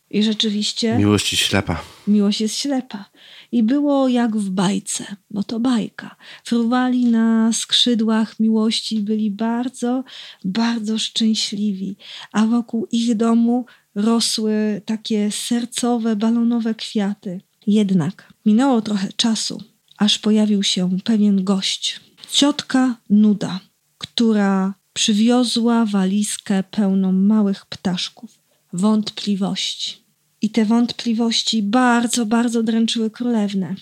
I 0.09 0.23
rzeczywiście 0.23 0.97
Miłość 0.97 1.27
ślepa. 1.27 1.81
miłość 2.07 2.41
jest 2.41 2.57
ślepa. 2.57 3.05
I 3.51 3.63
było 3.63 4.07
jak 4.07 4.37
w 4.37 4.49
bajce, 4.49 5.15
bo 5.29 5.43
to 5.43 5.59
bajka. 5.59 6.15
Fruwali 6.43 7.05
na 7.05 7.53
skrzydłach 7.53 8.39
miłości 8.39 8.95
i 8.95 8.99
byli 9.01 9.31
bardzo, 9.31 10.03
bardzo 10.45 10.97
szczęśliwi. 10.99 11.95
A 12.31 12.45
wokół 12.45 12.87
ich 12.91 13.15
domu 13.15 13.65
rosły 13.95 14.81
takie 14.85 15.31
sercowe, 15.31 16.15
balonowe 16.15 16.75
kwiaty. 16.75 17.41
Jednak 17.67 18.33
minęło 18.45 18.81
trochę 18.81 19.07
czasu, 19.15 19.63
aż 19.97 20.19
pojawił 20.19 20.63
się 20.63 20.97
pewien 21.03 21.43
gość. 21.43 21.99
Ciotka 22.31 22.95
Nuda, 23.09 23.59
która 23.97 24.73
przywiozła 24.93 25.85
walizkę 25.85 26.63
pełną 26.71 27.11
małych 27.11 27.65
ptaszków, 27.65 28.39
wątpliwości. 28.73 30.01
I 30.41 30.49
te 30.49 30.65
wątpliwości 30.65 31.63
bardzo, 31.63 32.25
bardzo 32.25 32.63
dręczyły 32.63 33.09
królewnę. 33.09 33.75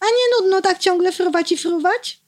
A 0.00 0.04
nie 0.06 0.40
nudno 0.40 0.60
tak 0.60 0.78
ciągle 0.78 1.12
fruwać 1.12 1.52
i 1.52 1.56
fruwać? 1.56 2.20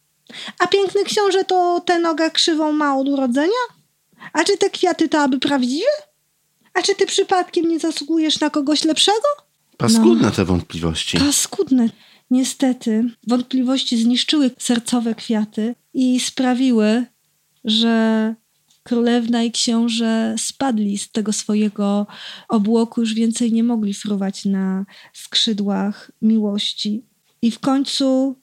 A 0.58 0.66
piękny 0.66 1.04
książę 1.04 1.44
to 1.44 1.82
tę 1.86 1.98
nogę 1.98 2.30
krzywą 2.30 2.72
ma 2.72 2.96
od 2.96 3.08
urodzenia? 3.08 3.62
A 4.32 4.44
czy 4.44 4.58
te 4.58 4.70
kwiaty 4.70 5.08
to 5.08 5.20
aby 5.22 5.38
prawdziwe? 5.38 6.11
A 6.74 6.82
czy 6.82 6.94
ty 6.94 7.06
przypadkiem 7.06 7.68
nie 7.68 7.78
zasługujesz 7.78 8.40
na 8.40 8.50
kogoś 8.50 8.84
lepszego? 8.84 9.28
Paskudne 9.76 10.30
te 10.30 10.44
wątpliwości. 10.44 11.18
Paskudne. 11.18 11.88
Niestety, 12.30 13.04
wątpliwości 13.26 14.02
zniszczyły 14.02 14.50
sercowe 14.58 15.14
kwiaty 15.14 15.74
i 15.94 16.20
sprawiły, 16.20 17.06
że 17.64 18.34
królewna 18.82 19.42
i 19.42 19.52
książę 19.52 20.34
spadli 20.38 20.98
z 20.98 21.12
tego 21.12 21.32
swojego 21.32 22.06
obłoku, 22.48 23.00
już 23.00 23.14
więcej 23.14 23.52
nie 23.52 23.64
mogli 23.64 23.94
fruwać 23.94 24.44
na 24.44 24.84
skrzydłach 25.12 26.10
miłości. 26.22 27.04
I 27.42 27.50
w 27.50 27.58
końcu 27.58 28.36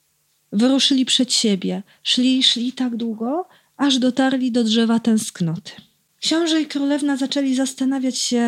wyruszyli 0.52 1.06
przed 1.06 1.34
siebie. 1.34 1.84
Szli, 2.04 2.44
szli 2.44 2.74
tak 2.74 2.96
długo, 2.96 3.48
aż 3.78 4.00
dotarli 4.00 4.52
do 4.52 4.64
drzewa 4.64 5.00
tęsknoty. 5.00 5.72
Książę 6.22 6.62
i 6.62 6.66
królewna 6.66 7.18
zaczęli 7.18 7.56
zastanawiać 7.56 8.18
się 8.18 8.48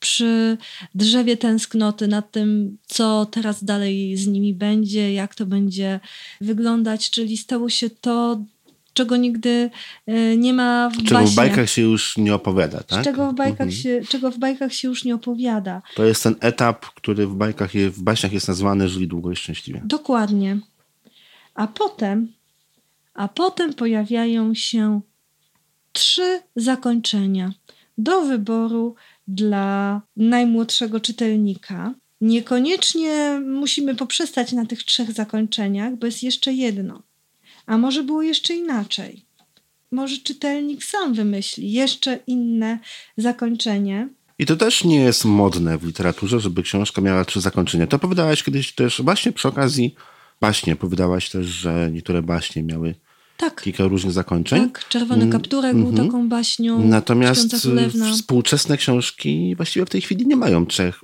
przy 0.00 0.58
drzewie 0.94 1.36
tęsknoty 1.36 2.08
nad 2.08 2.30
tym, 2.30 2.78
co 2.86 3.26
teraz 3.26 3.64
dalej 3.64 4.16
z 4.16 4.26
nimi 4.26 4.54
będzie, 4.54 5.12
jak 5.12 5.34
to 5.34 5.46
będzie 5.46 6.00
wyglądać, 6.40 7.10
czyli 7.10 7.36
stało 7.36 7.68
się 7.70 7.90
to, 7.90 8.40
czego 8.94 9.16
nigdy 9.16 9.70
e, 10.06 10.36
nie 10.36 10.52
ma 10.52 10.90
w 10.90 10.96
Czego 10.96 11.10
baśniach. 11.10 11.32
w 11.32 11.34
bajkach 11.36 11.70
się 11.70 11.82
już 11.82 12.16
nie 12.16 12.34
opowiada, 12.34 12.82
tak? 12.82 13.04
Czego 13.04 13.32
w, 13.32 13.34
bajkach 13.34 13.60
Mhm. 13.66 13.70
się, 13.82 14.00
czego 14.08 14.30
w 14.30 14.38
bajkach 14.38 14.72
się 14.74 14.88
już 14.88 15.04
nie 15.04 15.14
opowiada. 15.14 15.82
To 15.94 16.04
jest 16.04 16.22
ten 16.22 16.34
etap, 16.40 16.86
który 16.86 17.26
w 17.26 17.34
bajkach, 17.34 17.70
w 17.72 18.02
baśniach 18.02 18.32
jest 18.32 18.48
nazwany 18.48 18.88
żyli 18.88 19.08
długo 19.08 19.32
i 19.32 19.36
szczęśliwie. 19.36 19.80
Dokładnie. 19.84 20.58
A 21.54 21.66
potem, 21.66 22.32
a 23.14 23.28
potem 23.28 23.74
pojawiają 23.74 24.54
się 24.54 25.00
trzy 25.96 26.40
zakończenia 26.56 27.52
do 27.98 28.22
wyboru 28.22 28.94
dla 29.28 30.02
najmłodszego 30.16 31.00
czytelnika. 31.00 31.94
Niekoniecznie 32.20 33.40
musimy 33.46 33.94
poprzestać 33.94 34.52
na 34.52 34.66
tych 34.66 34.84
trzech 34.84 35.12
zakończeniach, 35.12 35.96
bo 35.96 36.06
jest 36.06 36.22
jeszcze 36.22 36.52
jedno. 36.52 37.02
A 37.66 37.78
może 37.78 38.02
było 38.02 38.22
jeszcze 38.22 38.54
inaczej? 38.54 39.24
Może 39.90 40.16
czytelnik 40.18 40.84
sam 40.84 41.14
wymyśli 41.14 41.72
jeszcze 41.72 42.18
inne 42.26 42.78
zakończenie. 43.16 44.08
I 44.38 44.46
to 44.46 44.56
też 44.56 44.84
nie 44.84 45.00
jest 45.00 45.24
modne 45.24 45.78
w 45.78 45.86
literaturze, 45.86 46.40
żeby 46.40 46.62
książka 46.62 47.00
miała 47.00 47.24
trzy 47.24 47.40
zakończenia. 47.40 47.86
To 47.86 47.96
opowiadałaś 47.96 48.42
kiedyś 48.42 48.72
też 48.72 49.02
właśnie 49.02 49.32
przy 49.32 49.48
okazji 49.48 49.94
baśnie. 50.40 50.72
Opowiadałaś 50.72 51.30
też, 51.30 51.46
że 51.46 51.90
niektóre 51.92 52.22
baśnie 52.22 52.62
miały 52.62 52.94
Tak, 53.50 53.62
kilka 53.62 53.84
różnych 53.84 54.12
zakończeń. 54.12 54.70
tak. 54.70 54.88
Czerwony 54.88 55.22
Mm, 55.22 55.32
kapturek 55.32 55.76
był 55.76 55.88
mhm. 55.88 56.06
taką 56.06 56.28
baśnią. 56.28 56.84
Natomiast 56.88 57.54
y, 57.54 58.12
współczesne 58.12 58.76
książki 58.76 59.54
właściwie 59.56 59.86
w 59.86 59.90
tej 59.90 60.00
chwili 60.00 60.26
nie 60.26 60.36
mają 60.36 60.66
trzech, 60.66 61.00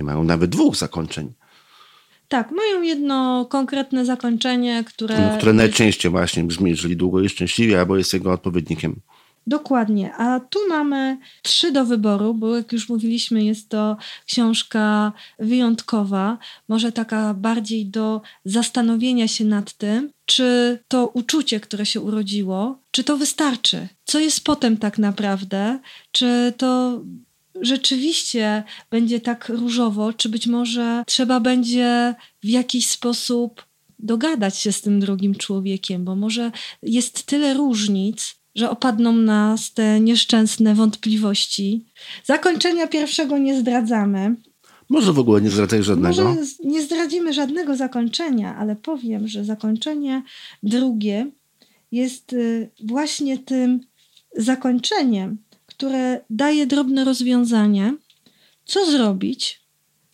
nie 0.00 0.04
mają 0.04 0.24
nawet 0.24 0.50
dwóch 0.50 0.76
zakończeń, 0.76 1.32
Tak, 2.28 2.50
mają 2.52 2.82
jedno 2.82 3.46
konkretne 3.50 4.04
zakończenie, 4.04 4.84
które. 4.86 5.20
no, 5.30 5.36
które 5.36 5.52
najczęściej 5.52 6.10
właśnie 6.10 6.44
brzmi, 6.44 6.76
żyli 6.76 6.96
długo 6.96 7.20
i 7.20 7.28
szczęśliwie, 7.28 7.78
albo 7.80 7.96
jest 7.96 8.12
jego 8.12 8.32
odpowiednikiem. 8.32 9.00
Dokładnie. 9.48 10.14
A 10.14 10.40
tu 10.40 10.58
mamy 10.68 11.18
trzy 11.42 11.72
do 11.72 11.84
wyboru, 11.84 12.34
bo 12.34 12.56
jak 12.56 12.72
już 12.72 12.88
mówiliśmy, 12.88 13.44
jest 13.44 13.68
to 13.68 13.96
książka 14.26 15.12
wyjątkowa, 15.38 16.38
może 16.68 16.92
taka 16.92 17.34
bardziej 17.34 17.86
do 17.86 18.20
zastanowienia 18.44 19.28
się 19.28 19.44
nad 19.44 19.72
tym, 19.72 20.10
czy 20.26 20.78
to 20.88 21.06
uczucie, 21.06 21.60
które 21.60 21.86
się 21.86 22.00
urodziło, 22.00 22.78
czy 22.90 23.04
to 23.04 23.16
wystarczy? 23.16 23.88
Co 24.04 24.18
jest 24.18 24.44
potem 24.44 24.76
tak 24.76 24.98
naprawdę? 24.98 25.78
Czy 26.12 26.52
to 26.56 27.00
rzeczywiście 27.60 28.64
będzie 28.90 29.20
tak 29.20 29.48
różowo, 29.48 30.12
czy 30.12 30.28
być 30.28 30.46
może 30.46 31.04
trzeba 31.06 31.40
będzie 31.40 32.14
w 32.42 32.48
jakiś 32.48 32.88
sposób 32.88 33.64
dogadać 33.98 34.58
się 34.58 34.72
z 34.72 34.80
tym 34.80 35.00
drugim 35.00 35.34
człowiekiem, 35.34 36.04
bo 36.04 36.16
może 36.16 36.52
jest 36.82 37.26
tyle 37.26 37.54
różnic, 37.54 38.37
że 38.58 38.70
opadną 38.70 39.12
nas 39.12 39.72
te 39.72 40.00
nieszczęsne 40.00 40.74
wątpliwości. 40.74 41.84
Zakończenia 42.24 42.86
pierwszego 42.86 43.38
nie 43.38 43.60
zdradzamy. 43.60 44.36
Może 44.88 45.12
w 45.12 45.18
ogóle 45.18 45.40
nie 45.40 45.50
zdradzaj 45.50 45.82
żadnego. 45.82 46.24
Może 46.24 46.42
nie 46.64 46.82
zdradzimy 46.82 47.32
żadnego 47.32 47.76
zakończenia, 47.76 48.56
ale 48.56 48.76
powiem, 48.76 49.28
że 49.28 49.44
zakończenie 49.44 50.22
drugie 50.62 51.30
jest 51.92 52.32
y, 52.32 52.70
właśnie 52.84 53.38
tym 53.38 53.80
zakończeniem, 54.36 55.38
które 55.66 56.20
daje 56.30 56.66
drobne 56.66 57.04
rozwiązanie, 57.04 57.94
co 58.64 58.86
zrobić, 58.90 59.60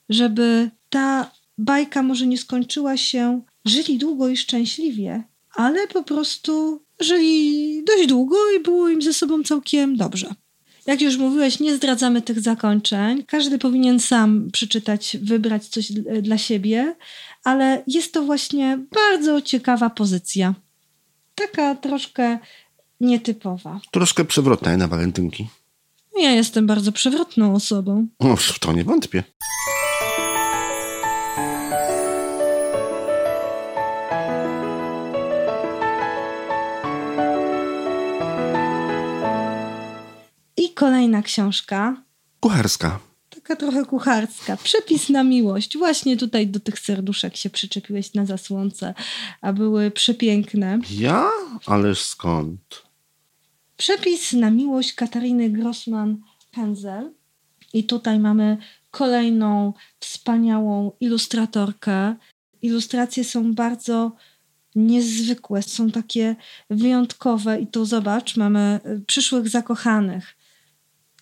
żeby 0.08 0.70
ta 0.90 1.30
bajka 1.58 2.02
może 2.02 2.26
nie 2.26 2.38
skończyła 2.38 2.96
się 2.96 3.40
żyli 3.64 3.98
długo 3.98 4.28
i 4.28 4.36
szczęśliwie, 4.36 5.24
ale 5.54 5.86
po 5.86 6.02
prostu 6.02 6.83
żyli 7.00 7.82
dość 7.84 8.06
długo 8.06 8.36
i 8.56 8.60
było 8.60 8.88
im 8.88 9.02
ze 9.02 9.12
sobą 9.12 9.42
całkiem 9.42 9.96
dobrze. 9.96 10.34
Jak 10.86 11.00
już 11.02 11.16
mówiłeś, 11.16 11.60
nie 11.60 11.76
zdradzamy 11.76 12.22
tych 12.22 12.40
zakończeń. 12.40 13.24
Każdy 13.26 13.58
powinien 13.58 14.00
sam 14.00 14.50
przeczytać, 14.52 15.16
wybrać 15.22 15.68
coś 15.68 15.92
dla 16.22 16.38
siebie, 16.38 16.96
ale 17.44 17.82
jest 17.86 18.12
to 18.12 18.22
właśnie 18.22 18.78
bardzo 18.92 19.42
ciekawa 19.42 19.90
pozycja. 19.90 20.54
Taka 21.34 21.74
troszkę 21.74 22.38
nietypowa. 23.00 23.80
Troszkę 23.90 24.24
przewrotna 24.24 24.76
na 24.76 24.88
walentynki. 24.88 25.46
Ja 26.20 26.30
jestem 26.30 26.66
bardzo 26.66 26.92
przewrotną 26.92 27.54
osobą. 27.54 28.06
O, 28.18 28.36
w 28.36 28.58
to 28.58 28.72
nie 28.72 28.84
wątpię. 28.84 29.24
I 40.56 40.74
kolejna 40.74 41.22
książka. 41.22 42.02
Kucharska. 42.40 43.00
Taka 43.30 43.56
trochę 43.56 43.84
kucharska. 43.84 44.56
Przepis 44.56 45.08
na 45.08 45.24
miłość. 45.24 45.78
Właśnie 45.78 46.16
tutaj 46.16 46.46
do 46.46 46.60
tych 46.60 46.78
serduszek 46.78 47.36
się 47.36 47.50
przyczepiłeś 47.50 48.14
na 48.14 48.26
zasłonce, 48.26 48.94
a 49.40 49.52
były 49.52 49.90
przepiękne. 49.90 50.78
Ja? 50.90 51.30
Ależ 51.66 52.02
skąd? 52.02 52.82
Przepis 53.76 54.32
na 54.32 54.50
miłość 54.50 54.92
Katariny 54.92 55.50
Grossman-Henzel. 55.50 57.10
I 57.72 57.84
tutaj 57.84 58.18
mamy 58.18 58.56
kolejną 58.90 59.72
wspaniałą 60.00 60.92
ilustratorkę. 61.00 62.16
Ilustracje 62.62 63.24
są 63.24 63.54
bardzo 63.54 64.12
niezwykłe, 64.74 65.62
są 65.62 65.90
takie 65.90 66.36
wyjątkowe. 66.70 67.60
I 67.60 67.66
tu 67.66 67.84
zobacz, 67.84 68.36
mamy 68.36 68.80
przyszłych 69.06 69.48
zakochanych 69.48 70.36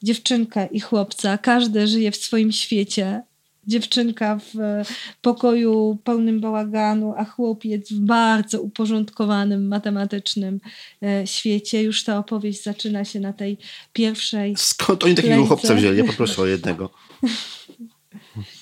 dziewczynkę 0.02 0.68
i 0.72 0.80
chłopca. 0.80 1.38
Każdy 1.38 1.86
żyje 1.86 2.10
w 2.10 2.16
swoim 2.16 2.52
świecie. 2.52 3.22
Dziewczynka 3.66 4.38
w 4.38 4.54
pokoju 5.20 5.98
pełnym 6.04 6.40
bałaganu, 6.40 7.14
a 7.16 7.24
chłopiec 7.24 7.92
w 7.92 8.00
bardzo 8.00 8.62
uporządkowanym, 8.62 9.68
matematycznym 9.68 10.60
e, 11.02 11.26
świecie. 11.26 11.82
Już 11.82 12.04
ta 12.04 12.18
opowieść 12.18 12.62
zaczyna 12.62 13.04
się 13.04 13.20
na 13.20 13.32
tej 13.32 13.58
pierwszej. 13.92 14.54
Skąd 14.56 15.04
oni 15.04 15.14
takiego 15.14 15.46
chłopca 15.46 15.74
wzięli? 15.74 15.98
Ja 15.98 16.04
poproszę 16.04 16.42
o 16.42 16.46
jednego. 16.46 16.90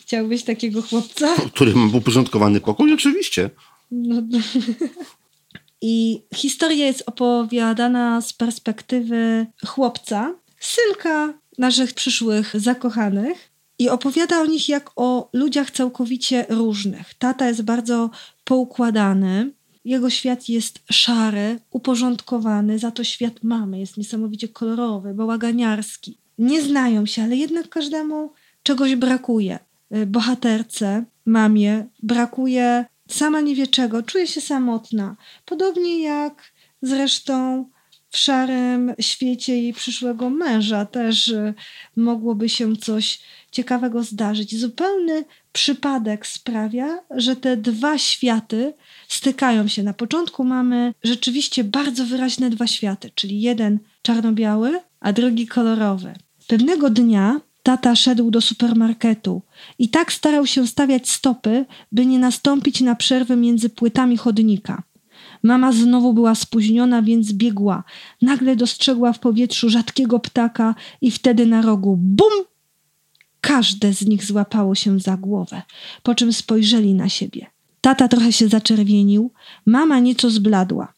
Chciałbyś 0.03 0.42
takiego 0.42 0.83
chłopca? 0.83 1.35
Który 1.55 1.74
ma 1.74 1.96
uporządkowany 1.96 2.61
pokój? 2.61 2.92
Oczywiście. 2.92 3.50
No, 3.90 4.22
I 5.83 6.22
historia 6.35 6.87
jest 6.87 7.03
opowiadana 7.07 8.20
z 8.20 8.33
perspektywy 8.33 9.46
chłopca, 9.66 10.35
synka 10.61 11.35
naszych 11.59 11.94
przyszłych 11.94 12.61
zakochanych 12.61 13.51
i 13.79 13.88
opowiada 13.88 14.40
o 14.40 14.46
nich 14.46 14.68
jak 14.68 14.90
o 14.96 15.31
ludziach 15.33 15.70
całkowicie 15.70 16.46
różnych. 16.49 17.14
Tata 17.14 17.49
jest 17.49 17.62
bardzo 17.62 18.11
poukładany, 18.44 19.53
jego 19.85 20.11
świat 20.11 20.49
jest 20.49 20.79
szary, 20.92 21.59
uporządkowany, 21.70 22.79
za 22.79 22.90
to 22.90 23.05
świat 23.05 23.35
mamy 23.42 23.81
jest 23.81 23.96
niesamowicie 23.96 24.49
kolorowy, 24.49 25.14
bałaganiarski. 25.14 26.18
Nie 26.38 26.62
znają 26.62 27.07
się, 27.07 27.23
ale 27.23 27.37
jednak 27.37 27.68
każdemu 27.68 28.33
czegoś 28.62 28.96
brakuje. 28.96 29.59
Bohaterce, 30.07 31.05
mamie 31.27 31.87
brakuje 32.03 32.85
sama 33.09 33.40
nie 33.40 33.55
wie 33.55 33.66
czego, 33.66 34.03
czuje 34.03 34.27
się 34.27 34.40
samotna. 34.40 35.16
Podobnie 35.44 36.03
jak 36.03 36.53
zresztą 36.83 37.64
w 38.11 38.18
szarym 38.18 38.94
świecie 39.01 39.57
jej 39.57 39.73
przyszłego 39.73 40.31
męża 40.31 40.85
też 40.85 41.29
y, 41.29 41.55
mogłoby 41.96 42.49
się 42.49 42.77
coś 42.77 43.20
ciekawego 43.51 44.03
zdarzyć. 44.03 44.59
Zupełny 44.61 45.25
przypadek 45.53 46.27
sprawia, 46.27 46.99
że 47.11 47.37
te 47.37 47.57
dwa 47.57 47.99
światy 47.99 48.75
stykają 49.09 49.68
się. 49.68 49.83
Na 49.83 49.92
początku 49.92 50.44
mamy 50.44 50.94
rzeczywiście 51.03 51.64
bardzo 51.64 52.05
wyraźne 52.05 52.51
dwa 52.51 52.66
światy, 52.66 53.11
czyli 53.14 53.40
jeden 53.40 53.79
czarno-biały, 54.03 54.81
a 55.01 55.12
drugi 55.12 55.46
kolorowy. 55.46 56.14
Pewnego 56.46 56.90
dnia 56.90 57.40
tata 57.62 57.96
szedł 57.96 58.31
do 58.31 58.40
supermarketu 58.40 59.42
i 59.79 59.88
tak 59.88 60.12
starał 60.12 60.46
się 60.46 60.66
stawiać 60.66 61.11
stopy, 61.11 61.64
by 61.92 62.07
nie 62.07 62.18
nastąpić 62.18 62.81
na 62.81 62.94
przerwę 62.94 63.37
między 63.37 63.70
płytami 63.70 64.16
chodnika. 64.16 64.83
Mama 65.42 65.72
znowu 65.72 66.12
była 66.12 66.35
spóźniona, 66.35 67.03
więc 67.03 67.33
biegła. 67.33 67.85
Nagle 68.22 68.57
dostrzegła 68.57 69.12
w 69.12 69.18
powietrzu 69.18 69.70
rzadkiego 69.70 70.18
ptaka 70.18 70.74
i 71.00 71.11
wtedy 71.11 71.46
na 71.46 71.62
rogu 71.62 71.96
bum! 71.96 72.44
Każde 73.40 73.92
z 73.92 74.07
nich 74.07 74.24
złapało 74.24 74.74
się 74.74 75.00
za 75.00 75.16
głowę, 75.16 75.62
po 76.03 76.14
czym 76.14 76.33
spojrzeli 76.33 76.94
na 76.94 77.09
siebie. 77.09 77.46
Tata 77.81 78.09
trochę 78.09 78.33
się 78.33 78.48
zaczerwienił, 78.48 79.33
mama 79.66 79.98
nieco 79.98 80.31
zbladła. 80.31 80.92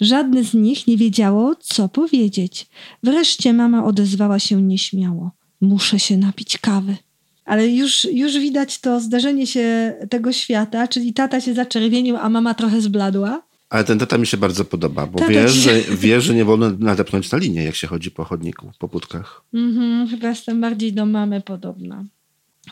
Żadne 0.00 0.44
z 0.44 0.54
nich 0.54 0.86
nie 0.86 0.96
wiedziało, 0.96 1.54
co 1.60 1.88
powiedzieć. 1.88 2.66
Wreszcie 3.02 3.52
mama 3.52 3.84
odezwała 3.84 4.38
się 4.38 4.62
nieśmiało. 4.62 5.30
Muszę 5.60 5.98
się 5.98 6.16
napić 6.16 6.58
kawy. 6.58 6.96
Ale 7.44 7.68
już, 7.68 8.04
już 8.04 8.38
widać 8.38 8.80
to 8.80 9.00
zdarzenie 9.00 9.46
się 9.46 9.94
tego 10.10 10.32
świata, 10.32 10.88
czyli 10.88 11.12
tata 11.12 11.40
się 11.40 11.54
zaczerwienił, 11.54 12.16
a 12.16 12.28
mama 12.28 12.54
trochę 12.54 12.80
zbladła. 12.80 13.42
Ale 13.70 13.84
ten 13.84 13.98
tata 13.98 14.18
mi 14.18 14.26
się 14.26 14.36
bardzo 14.36 14.64
podoba, 14.64 15.06
bo 15.06 15.26
wie, 15.28 15.48
że, 15.48 15.80
wie, 16.02 16.20
że 16.20 16.34
nie 16.34 16.44
wolno 16.44 16.70
nadepnąć 16.78 17.30
na 17.30 17.38
linię, 17.38 17.64
jak 17.64 17.74
się 17.74 17.86
chodzi 17.86 18.10
po 18.10 18.24
chodniku, 18.24 18.72
po 18.78 18.88
budkach. 18.88 19.42
Mhm, 19.54 20.08
chyba 20.08 20.28
jestem 20.28 20.60
bardziej 20.60 20.92
do 20.92 21.06
mamy 21.06 21.40
podobna. 21.40 22.04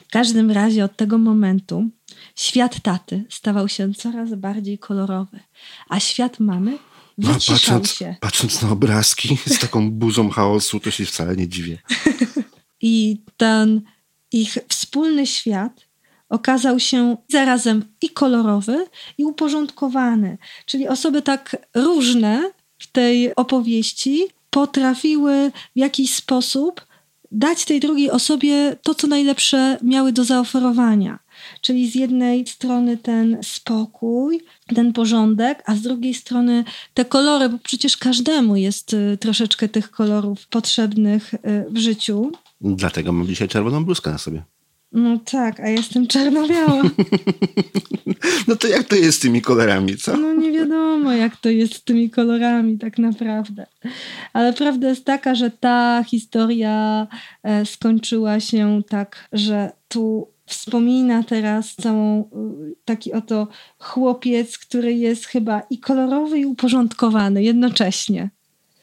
W 0.07 0.11
każdym 0.11 0.51
razie 0.51 0.85
od 0.85 0.97
tego 0.97 1.19
momentu 1.19 1.91
świat 2.37 2.81
taty 2.83 3.25
stawał 3.31 3.69
się 3.69 3.95
coraz 3.95 4.35
bardziej 4.35 4.79
kolorowy, 4.79 5.41
a 5.89 6.01
świat 6.01 6.41
mamy 6.41 6.79
wyciszał 7.19 7.55
no, 7.55 7.81
patrząc, 7.81 7.93
się. 7.93 8.17
Patrząc 8.21 8.63
na 8.63 8.71
obrazki 8.71 9.39
z 9.47 9.59
taką 9.59 9.91
burzą 9.91 10.31
chaosu, 10.31 10.81
to 10.81 10.91
się 10.91 11.05
wcale 11.05 11.37
nie 11.37 11.49
dziwię. 11.49 11.79
I 12.81 13.23
ten 13.37 13.83
ich 14.33 14.59
wspólny 14.69 15.27
świat 15.27 15.88
okazał 16.29 16.81
się 16.81 17.17
zarazem 17.29 17.85
i 18.03 18.11
kolorowy, 18.11 18.87
i 19.19 19.25
uporządkowany. 19.25 20.38
Czyli 20.67 20.88
osoby 20.88 21.23
tak 21.23 21.57
różne 21.75 22.51
w 22.79 22.87
tej 22.87 23.35
opowieści 23.35 24.25
potrafiły 24.51 25.51
w 25.77 25.79
jakiś 25.79 26.14
sposób 26.14 26.88
dać 27.33 27.64
tej 27.64 27.81
drugiej 27.81 28.11
osobie 28.11 28.77
to, 28.83 28.95
co 28.95 29.07
najlepsze 29.07 29.79
miały 29.83 30.12
do 30.12 30.25
zaoferowania. 30.25 31.19
Czyli 31.61 31.91
z 31.91 31.95
jednej 31.95 32.47
strony 32.47 32.97
ten 32.97 33.38
spokój, 33.43 34.41
ten 34.75 34.93
porządek, 34.93 35.62
a 35.67 35.75
z 35.75 35.81
drugiej 35.81 36.14
strony 36.14 36.64
te 36.95 37.05
kolory, 37.05 37.49
bo 37.49 37.59
przecież 37.59 37.97
każdemu 37.97 38.57
jest 38.57 38.95
y, 38.95 39.19
troszeczkę 39.21 39.69
tych 39.69 39.91
kolorów 39.91 40.47
potrzebnych 40.47 41.35
y, 41.35 41.38
w 41.71 41.79
życiu. 41.79 42.33
Dlatego 42.61 43.12
mam 43.12 43.27
dzisiaj 43.27 43.49
czerwoną 43.49 43.85
bluzkę 43.85 44.11
na 44.11 44.19
sobie. 44.19 44.43
No 44.92 45.18
tak, 45.18 45.61
a 45.61 45.68
jestem 45.68 46.07
czarno-biała. 46.07 46.83
no 48.48 48.57
to 48.57 48.68
jak 48.68 48.85
to 48.85 48.96
jest 48.96 49.18
z 49.18 49.20
tymi 49.20 49.42
kolorami, 49.42 49.96
co? 49.96 50.16
No 50.16 50.33
nie 50.33 50.53
wiadomo, 50.53 51.12
jak 51.12 51.37
to 51.37 51.48
jest 51.48 51.74
z 51.74 51.85
tymi 51.85 52.11
kolorami 52.11 52.79
tak 52.79 52.98
naprawdę. 52.98 53.66
Ale 54.33 54.53
prawda 54.53 54.88
jest 54.88 55.05
taka, 55.05 55.35
że 55.35 55.51
ta 55.51 56.05
historia 56.07 57.07
e, 57.42 57.66
skończyła 57.66 58.40
się 58.40 58.83
tak, 58.88 59.29
że 59.33 59.72
tu 59.88 60.29
wspomina 60.46 61.22
teraz 61.22 61.74
całą 61.74 62.20
e, 62.20 62.24
taki 62.85 63.12
oto 63.12 63.48
chłopiec, 63.79 64.59
który 64.59 64.94
jest 64.94 65.27
chyba 65.27 65.61
i 65.70 65.79
kolorowy, 65.79 66.38
i 66.38 66.46
uporządkowany 66.46 67.42
jednocześnie. 67.42 68.31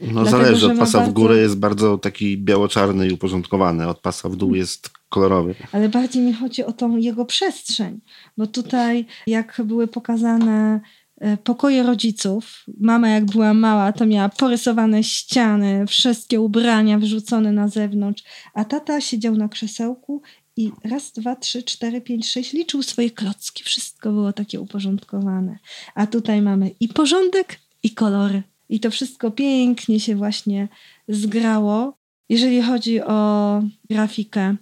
No 0.02 0.08
Dlatego, 0.08 0.30
zależy, 0.30 0.72
od 0.72 0.78
pasa 0.78 0.98
bardzo... 0.98 1.12
w 1.12 1.14
górę 1.14 1.38
jest 1.38 1.58
bardzo 1.58 1.98
taki 1.98 2.38
biało-czarny 2.38 3.08
i 3.08 3.14
uporządkowany, 3.14 3.88
od 3.88 4.00
pasa 4.00 4.30
w 4.30 4.36
dół 4.36 4.56
jest 4.56 4.90
kolorowy. 5.16 5.56
Ale 5.72 5.90
bardziej 5.90 6.24
mi 6.24 6.34
chodzi 6.34 6.64
o 6.64 6.72
tą 6.72 6.98
jego 6.98 7.26
przestrzeń, 7.26 8.02
bo 8.38 8.48
tutaj 8.48 9.06
jak 9.28 9.62
były 9.66 9.88
pokazane 9.88 10.82
e, 11.18 11.38
pokoje 11.38 11.84
rodziców. 11.84 12.64
Mama 12.80 13.10
jak 13.10 13.26
była 13.26 13.54
mała, 13.54 13.92
to 13.92 14.06
miała 14.06 14.30
porysowane 14.30 15.04
ściany, 15.04 15.88
wszystkie 15.88 16.42
ubrania 16.42 17.00
wyrzucone 17.00 17.52
na 17.52 17.68
zewnątrz, 17.68 18.24
a 18.54 18.66
tata 18.66 19.02
siedział 19.02 19.36
na 19.36 19.50
krzesełku 19.50 20.22
i 20.58 20.72
raz, 20.84 21.12
dwa, 21.12 21.36
trzy, 21.36 21.64
cztery, 21.64 22.02
pięć, 22.02 22.30
sześć 22.30 22.54
liczył 22.54 22.84
swoje 22.84 23.12
klocki. 23.12 23.64
Wszystko 23.64 24.12
było 24.12 24.34
takie 24.34 24.62
uporządkowane. 24.62 25.60
A 25.96 26.08
tutaj 26.08 26.42
mamy 26.42 26.72
i 26.80 26.88
porządek, 26.88 27.60
i 27.84 27.90
kolory. 27.90 28.44
I 28.70 28.80
to 28.80 28.92
wszystko 28.92 29.32
pięknie 29.32 30.00
się 30.00 30.16
właśnie 30.16 30.68
zgrało. 31.08 31.98
Jeżeli 32.30 32.62
chodzi 32.62 33.02
o 33.02 33.62
grafikę, 33.90 34.56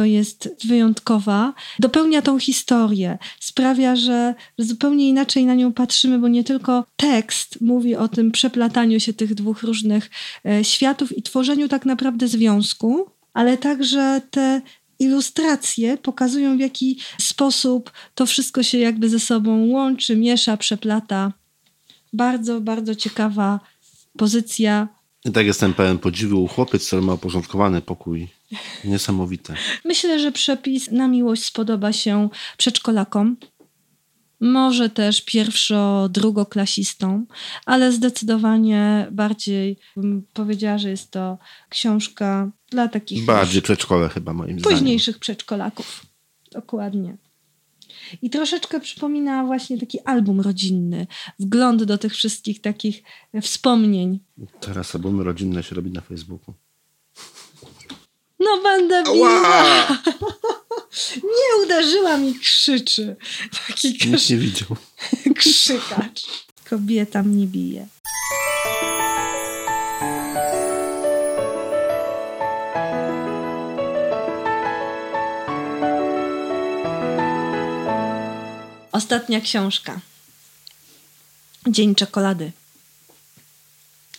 to 0.00 0.04
jest 0.04 0.66
wyjątkowa. 0.66 1.54
Dopełnia 1.78 2.22
tą 2.22 2.38
historię, 2.38 3.18
sprawia, 3.40 3.96
że 3.96 4.34
zupełnie 4.58 5.08
inaczej 5.08 5.46
na 5.46 5.54
nią 5.54 5.72
patrzymy, 5.72 6.18
bo 6.18 6.28
nie 6.28 6.44
tylko 6.44 6.84
tekst 6.96 7.60
mówi 7.60 7.96
o 7.96 8.08
tym 8.08 8.30
przeplataniu 8.30 9.00
się 9.00 9.12
tych 9.12 9.34
dwóch 9.34 9.62
różnych 9.62 10.10
e, 10.46 10.64
światów 10.64 11.18
i 11.18 11.22
tworzeniu 11.22 11.68
tak 11.68 11.86
naprawdę 11.86 12.28
związku, 12.28 13.06
ale 13.34 13.58
także 13.58 14.20
te 14.30 14.60
ilustracje 14.98 15.98
pokazują, 15.98 16.56
w 16.56 16.60
jaki 16.60 16.98
sposób 17.18 17.92
to 18.14 18.26
wszystko 18.26 18.62
się 18.62 18.78
jakby 18.78 19.08
ze 19.08 19.20
sobą 19.20 19.66
łączy, 19.66 20.16
miesza, 20.16 20.56
przeplata. 20.56 21.32
Bardzo, 22.12 22.60
bardzo 22.60 22.94
ciekawa 22.94 23.60
pozycja. 24.18 24.88
I 25.24 25.32
tak 25.32 25.46
jestem 25.46 25.74
pełen 25.74 25.98
podziwu. 25.98 26.48
Chłopiec, 26.48 26.86
który 26.86 27.02
ma 27.02 27.14
uporządkowany 27.14 27.80
pokój. 27.82 28.39
Niesamowite. 28.84 29.54
Myślę, 29.84 30.20
że 30.20 30.32
przepis 30.32 30.90
na 30.90 31.08
miłość 31.08 31.44
spodoba 31.44 31.92
się 31.92 32.28
przedszkolakom. 32.56 33.36
Może 34.40 34.90
też 34.90 35.24
pierwszo-drugoklasistom, 35.24 37.26
ale 37.66 37.92
zdecydowanie 37.92 39.08
bardziej 39.12 39.78
bym 39.96 40.26
powiedziała, 40.32 40.78
że 40.78 40.90
jest 40.90 41.10
to 41.10 41.38
książka 41.68 42.50
dla 42.70 42.88
takich. 42.88 43.24
Bardziej 43.24 43.62
przedszkole, 43.62 44.08
chyba 44.08 44.32
moim 44.32 44.60
zdaniem. 44.60 44.78
Późniejszych 44.78 45.18
przedszkolaków. 45.18 46.06
Dokładnie. 46.52 47.16
I 48.22 48.30
troszeczkę 48.30 48.80
przypomina 48.80 49.44
właśnie 49.44 49.78
taki 49.78 50.00
album 50.00 50.40
rodzinny. 50.40 51.06
Wgląd 51.38 51.84
do 51.84 51.98
tych 51.98 52.14
wszystkich 52.14 52.60
takich 52.60 53.02
wspomnień. 53.42 54.20
Teraz 54.60 54.94
albumy 54.94 55.24
rodzinne 55.24 55.62
się 55.62 55.74
robi 55.74 55.90
na 55.90 56.00
Facebooku. 56.00 56.54
No 58.40 58.62
będę 58.62 59.04
biła. 59.04 59.88
Nie 61.24 61.64
uderzyła 61.64 62.16
mi, 62.16 62.34
krzyczy. 62.38 63.16
Taki 63.66 63.98
krzyk... 63.98 64.30
nie 64.30 64.36
widział. 64.36 64.76
Krzykacz. 65.38 66.22
Kobieta 66.70 67.22
mnie 67.22 67.46
bije. 67.46 67.86
Ostatnia 78.92 79.40
książka. 79.40 80.00
Dzień 81.66 81.94
czekolady. 81.94 82.52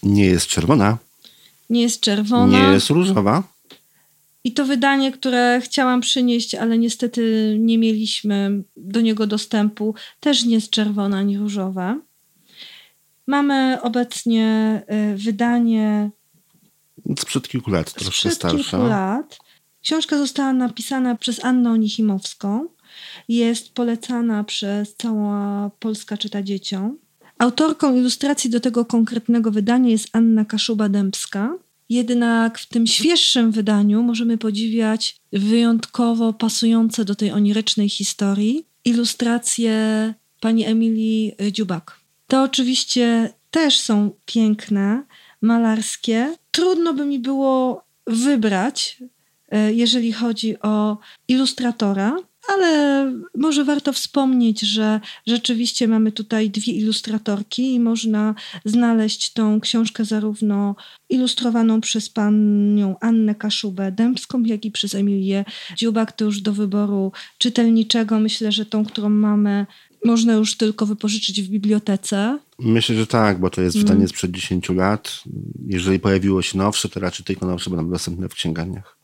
Nie 0.03 0.25
jest 0.25 0.47
czerwona. 0.47 0.97
Nie 1.69 1.81
jest 1.81 2.01
czerwona. 2.01 2.59
Nie 2.59 2.73
jest 2.73 2.89
różowa. 2.89 3.43
I 4.43 4.53
to 4.53 4.65
wydanie, 4.65 5.11
które 5.11 5.61
chciałam 5.63 6.01
przynieść, 6.01 6.55
ale 6.55 6.77
niestety 6.77 7.55
nie 7.59 7.77
mieliśmy 7.77 8.63
do 8.77 9.01
niego 9.01 9.27
dostępu, 9.27 9.95
też 10.19 10.45
nie 10.45 10.55
jest 10.55 10.69
czerwona 10.69 11.17
ani 11.17 11.37
różowa. 11.37 11.97
Mamy 13.27 13.81
obecnie 13.81 14.81
y, 15.13 15.17
wydanie. 15.17 16.09
Sprzed 17.19 17.47
kilku 17.47 17.71
lat, 17.71 17.93
troszkę 17.93 18.11
sprzed 18.11 18.33
starsza. 18.33 18.57
kilku 18.57 18.87
lat. 18.87 19.39
Książka 19.81 20.17
została 20.17 20.53
napisana 20.53 21.15
przez 21.15 21.45
Annę 21.45 21.71
Onichimowską. 21.71 22.67
Jest 23.27 23.73
polecana 23.73 24.43
przez 24.43 24.95
cała 24.95 25.69
Polska 25.79 26.17
Czyta 26.17 26.43
Dzieciom. 26.43 26.97
Autorką 27.37 27.95
ilustracji 27.95 28.49
do 28.49 28.59
tego 28.59 28.85
konkretnego 28.85 29.51
wydania 29.51 29.89
jest 29.89 30.09
Anna 30.13 30.43
Kaszuba-Dębska. 30.43 31.49
Jednak 31.91 32.59
w 32.59 32.65
tym 32.65 32.87
świeższym 32.87 33.51
wydaniu 33.51 34.03
możemy 34.03 34.37
podziwiać 34.37 35.15
wyjątkowo 35.33 36.33
pasujące 36.33 37.05
do 37.05 37.15
tej 37.15 37.31
onirycznej 37.31 37.89
historii 37.89 38.65
ilustracje 38.85 39.73
pani 40.39 40.65
Emilii 40.65 41.35
Dziubak. 41.51 41.99
To 42.27 42.43
oczywiście 42.43 43.33
też 43.49 43.79
są 43.79 44.11
piękne, 44.25 45.03
malarskie. 45.41 46.35
Trudno 46.51 46.93
by 46.93 47.05
mi 47.05 47.19
było 47.19 47.83
wybrać, 48.07 49.03
e, 49.49 49.73
jeżeli 49.73 50.11
chodzi 50.13 50.59
o 50.59 50.97
ilustratora, 51.27 52.15
ale 52.53 53.11
może 53.37 53.65
warto 53.65 53.93
wspomnieć, 53.93 54.61
że 54.61 54.99
rzeczywiście 55.27 55.87
mamy 55.87 56.11
tutaj 56.11 56.49
dwie 56.49 56.73
ilustratorki 56.73 57.73
i 57.73 57.79
można 57.79 58.35
znaleźć 58.65 59.33
tą 59.33 59.61
książkę 59.61 60.05
zarówno 60.05 60.75
ilustrowaną 61.09 61.81
przez 61.81 62.09
panią 62.09 62.95
Annę 63.01 63.35
Kaszubę-Dębską, 63.35 64.45
jak 64.45 64.65
i 64.65 64.71
przez 64.71 64.95
Emilię 64.95 65.45
Dziubak. 65.75 66.11
To 66.11 66.25
już 66.25 66.41
do 66.41 66.53
wyboru 66.53 67.11
czytelniczego. 67.37 68.19
Myślę, 68.19 68.51
że 68.51 68.65
tą, 68.65 68.85
którą 68.85 69.09
mamy, 69.09 69.65
można 70.05 70.33
już 70.33 70.57
tylko 70.57 70.85
wypożyczyć 70.85 71.41
w 71.41 71.47
bibliotece. 71.47 72.39
Myślę, 72.59 72.95
że 72.95 73.07
tak, 73.07 73.39
bo 73.39 73.49
to 73.49 73.61
jest 73.61 73.77
wydanie 73.77 73.95
mm. 73.95 74.07
sprzed 74.07 74.31
10 74.31 74.69
lat. 74.69 75.23
Jeżeli 75.67 75.99
pojawiło 75.99 76.41
się 76.41 76.57
nowsze, 76.57 76.89
to 76.89 76.99
raczej 76.99 77.25
tylko 77.25 77.45
nowsze 77.45 77.69
będą 77.69 77.89
dostępne 77.89 78.29
w 78.29 78.33
księgarniach. 78.33 78.97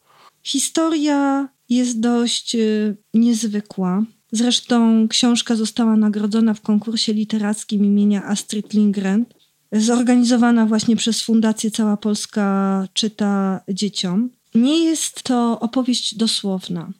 Historia 0.44 1.50
jest 1.70 2.00
dość 2.00 2.56
y, 2.56 2.98
niezwykła. 3.14 4.04
Zresztą 4.32 5.08
książka 5.08 5.56
została 5.56 5.96
nagrodzona 5.98 6.54
w 6.54 6.62
konkursie 6.62 7.14
literackim 7.14 7.86
imienia 7.86 8.24
Astrid 8.24 8.74
Lindgren, 8.74 9.26
zorganizowana 9.72 10.66
właśnie 10.66 10.96
przez 10.96 11.22
Fundację 11.22 11.72
Cała 11.72 11.98
Polska 11.98 12.88
Czyta 12.94 13.62
Dzieciom. 13.70 14.30
Nie 14.56 14.84
jest 14.84 15.24
to 15.24 15.60
opowieść 15.60 16.16
dosłowna. 16.16 16.92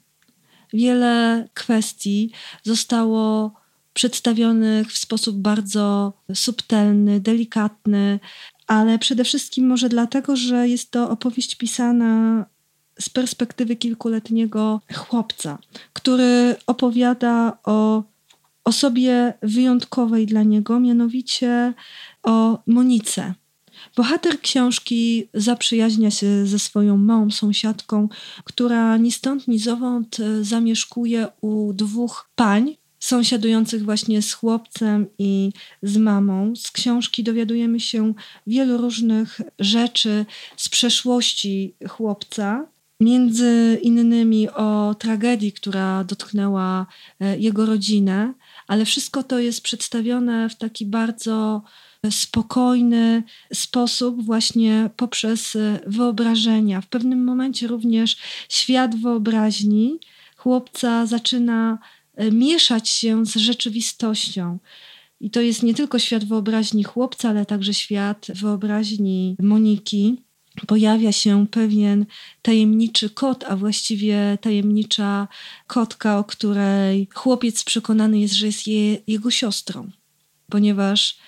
Wiele 0.72 1.48
kwestii 1.54 2.30
zostało 2.62 3.52
przedstawionych 3.94 4.92
w 4.92 4.98
sposób 4.98 5.36
bardzo 5.36 6.12
subtelny, 6.34 7.20
delikatny, 7.20 8.20
ale 8.66 8.98
przede 8.98 9.24
wszystkim 9.24 9.66
może 9.66 9.88
dlatego, 9.88 10.36
że 10.36 10.68
jest 10.68 10.90
to 10.90 11.10
opowieść 11.10 11.54
pisana 11.54 12.46
z 13.00 13.08
perspektywy 13.08 13.76
kilkuletniego 13.76 14.80
chłopca, 14.94 15.58
który 15.92 16.56
opowiada 16.66 17.58
o 17.64 18.02
osobie 18.64 19.34
wyjątkowej 19.42 20.26
dla 20.26 20.42
niego, 20.42 20.80
mianowicie 20.80 21.74
o 22.22 22.58
Monice. 22.66 23.34
Bohater 23.96 24.40
książki 24.40 25.28
zaprzyjaźnia 25.34 26.10
się 26.10 26.46
ze 26.46 26.58
swoją 26.58 26.96
małą 26.96 27.30
sąsiadką, 27.30 28.08
która 28.44 28.96
ni 28.96 29.12
stąd, 29.12 29.48
ni 29.48 29.58
zowąd 29.58 30.16
zamieszkuje 30.42 31.28
u 31.40 31.72
dwóch 31.72 32.30
pań, 32.34 32.76
sąsiadujących 33.00 33.84
właśnie 33.84 34.22
z 34.22 34.32
chłopcem 34.32 35.06
i 35.18 35.52
z 35.82 35.96
mamą. 35.96 36.56
Z 36.56 36.70
książki 36.70 37.24
dowiadujemy 37.24 37.80
się 37.80 38.14
wielu 38.46 38.76
różnych 38.76 39.40
rzeczy 39.58 40.26
z 40.56 40.68
przeszłości 40.68 41.74
chłopca, 41.88 42.66
między 43.00 43.78
innymi 43.82 44.50
o 44.50 44.94
tragedii, 44.98 45.52
która 45.52 46.04
dotknęła 46.04 46.86
e, 47.20 47.38
jego 47.38 47.66
rodzinę, 47.66 48.34
ale 48.66 48.84
wszystko 48.84 49.22
to 49.22 49.38
jest 49.38 49.60
przedstawione 49.60 50.48
w 50.48 50.56
taki 50.56 50.86
bardzo 50.86 51.62
spokojny 52.10 53.22
sposób, 53.52 54.24
właśnie 54.24 54.90
poprzez 54.96 55.56
e, 55.56 55.80
wyobrażenia. 55.86 56.80
W 56.80 56.86
pewnym 56.86 57.24
momencie 57.24 57.66
również 57.66 58.16
świat 58.48 58.96
wyobraźni 58.96 59.98
chłopca 60.36 61.06
zaczyna 61.06 61.78
e, 62.14 62.30
mieszać 62.30 62.88
się 62.88 63.26
z 63.26 63.36
rzeczywistością. 63.36 64.58
I 65.20 65.30
to 65.30 65.40
jest 65.40 65.62
nie 65.62 65.74
tylko 65.74 65.98
świat 65.98 66.24
wyobraźni 66.24 66.84
chłopca, 66.84 67.28
ale 67.28 67.46
także 67.46 67.74
świat 67.74 68.26
wyobraźni 68.34 69.36
Moniki 69.40 70.27
pojawia 70.66 71.12
się 71.12 71.46
pewien 71.46 72.06
tajemniczy 72.42 73.10
kot, 73.10 73.44
a 73.48 73.56
właściwie 73.56 74.38
tajemnicza 74.40 75.28
kotka, 75.66 76.18
o 76.18 76.24
której 76.24 77.08
chłopiec 77.14 77.64
przekonany 77.64 78.18
jest, 78.18 78.34
że 78.34 78.46
jest 78.46 78.66
je, 78.66 78.98
jego 79.06 79.30
siostrą, 79.30 79.90
ponieważ 80.50 81.18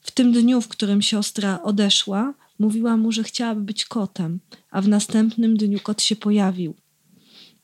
w 0.00 0.10
tym 0.10 0.32
dniu, 0.32 0.60
w 0.60 0.68
którym 0.68 1.02
siostra 1.02 1.62
odeszła, 1.62 2.34
mówiła 2.58 2.96
mu, 2.96 3.12
że 3.12 3.24
chciałaby 3.24 3.60
być 3.60 3.84
kotem, 3.84 4.40
a 4.70 4.82
w 4.82 4.88
następnym 4.88 5.56
dniu 5.56 5.80
kot 5.80 6.02
się 6.02 6.16
pojawił. 6.16 6.74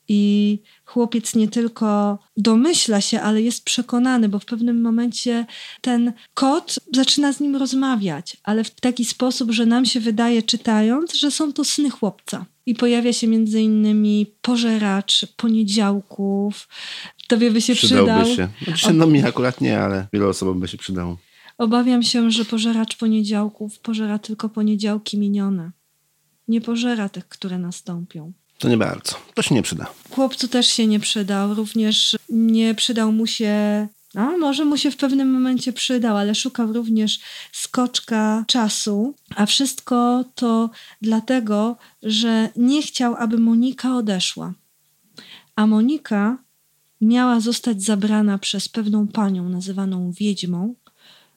I 0.08 0.58
chłopiec 0.84 1.34
nie 1.34 1.48
tylko 1.48 2.18
domyśla 2.36 3.00
się, 3.00 3.20
ale 3.20 3.42
jest 3.42 3.64
przekonany, 3.64 4.28
bo 4.28 4.38
w 4.38 4.44
pewnym 4.44 4.80
momencie 4.80 5.46
ten 5.80 6.12
kot 6.34 6.78
zaczyna 6.94 7.32
z 7.32 7.40
nim 7.40 7.56
rozmawiać, 7.56 8.36
ale 8.44 8.64
w 8.64 8.70
taki 8.70 9.04
sposób, 9.04 9.50
że 9.50 9.66
nam 9.66 9.86
się 9.86 10.00
wydaje, 10.00 10.42
czytając, 10.42 11.14
że 11.14 11.30
są 11.30 11.52
to 11.52 11.64
sny 11.64 11.90
chłopca. 11.90 12.46
I 12.66 12.74
pojawia 12.74 13.12
się 13.12 13.26
między 13.26 13.60
innymi 13.60 14.26
pożeracz 14.42 15.26
poniedziałków. 15.36 16.68
Tobie 17.28 17.50
by 17.50 17.60
się 17.60 17.74
Przydałby 17.74 18.24
przydał. 18.24 18.36
się. 18.36 18.48
Znaczy, 18.64 18.92
no 18.92 19.06
mi 19.06 19.24
akurat 19.24 19.60
nie, 19.60 19.80
ale 19.80 20.06
wielu 20.12 20.28
osobom 20.28 20.60
by 20.60 20.68
się 20.68 20.78
przydało. 20.78 21.18
Obawiam 21.58 22.02
się, 22.02 22.30
że 22.30 22.44
pożeracz 22.44 22.96
poniedziałków 22.96 23.78
pożera 23.78 24.18
tylko 24.18 24.48
poniedziałki 24.48 25.18
minione. 25.18 25.70
Nie 26.48 26.60
pożera 26.60 27.08
tych, 27.08 27.28
które 27.28 27.58
nastąpią. 27.58 28.32
To 28.62 28.68
nie 28.68 28.76
bardzo. 28.76 29.16
To 29.34 29.42
się 29.42 29.54
nie 29.54 29.62
przyda. 29.62 29.86
Chłopcu 30.10 30.48
też 30.48 30.66
się 30.66 30.86
nie 30.86 31.00
przydał. 31.00 31.54
Również 31.54 32.16
nie 32.28 32.74
przydał 32.74 33.12
mu 33.12 33.26
się 33.26 33.88
a 34.14 34.36
może 34.36 34.64
mu 34.64 34.76
się 34.76 34.90
w 34.90 34.96
pewnym 34.96 35.30
momencie 35.32 35.72
przydał, 35.72 36.16
ale 36.16 36.34
szukał 36.34 36.72
również 36.72 37.20
skoczka 37.52 38.44
czasu, 38.46 39.14
a 39.36 39.46
wszystko 39.46 40.24
to 40.34 40.70
dlatego, 41.02 41.76
że 42.02 42.48
nie 42.56 42.82
chciał, 42.82 43.14
aby 43.14 43.38
Monika 43.38 43.96
odeszła. 43.96 44.52
A 45.56 45.66
Monika 45.66 46.38
miała 47.00 47.40
zostać 47.40 47.82
zabrana 47.82 48.38
przez 48.38 48.68
pewną 48.68 49.08
panią 49.08 49.48
nazywaną 49.48 50.12
wiedźmą 50.12 50.74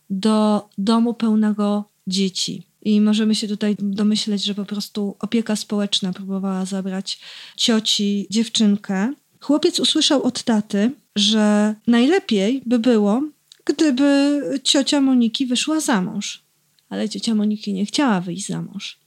do 0.09 0.69
domu 0.77 1.13
pełnego 1.13 1.89
dzieci. 2.07 2.67
I 2.85 3.01
możemy 3.01 3.35
się 3.35 3.47
tutaj 3.47 3.75
domyśleć, 3.79 4.43
że 4.43 4.55
po 4.55 4.65
prostu 4.65 5.15
opieka 5.19 5.55
społeczna 5.55 6.13
próbowała 6.13 6.65
zabrać 6.65 7.19
cioci 7.57 8.27
dziewczynkę. 8.29 9.13
Chłopiec 9.41 9.79
usłyszał 9.79 10.23
od 10.23 10.43
taty, 10.43 10.91
że 11.15 11.75
najlepiej 11.87 12.61
by 12.65 12.79
było, 12.79 13.23
gdyby 13.65 14.41
ciocia 14.63 15.01
Moniki 15.01 15.45
wyszła 15.45 15.79
za 15.79 16.01
mąż. 16.01 16.43
Ale 16.89 17.09
ciocia 17.09 17.35
Moniki 17.35 17.73
nie 17.73 17.85
chciała 17.85 18.21
wyjść 18.21 18.47
za 18.47 18.61
mąż. 18.61 18.99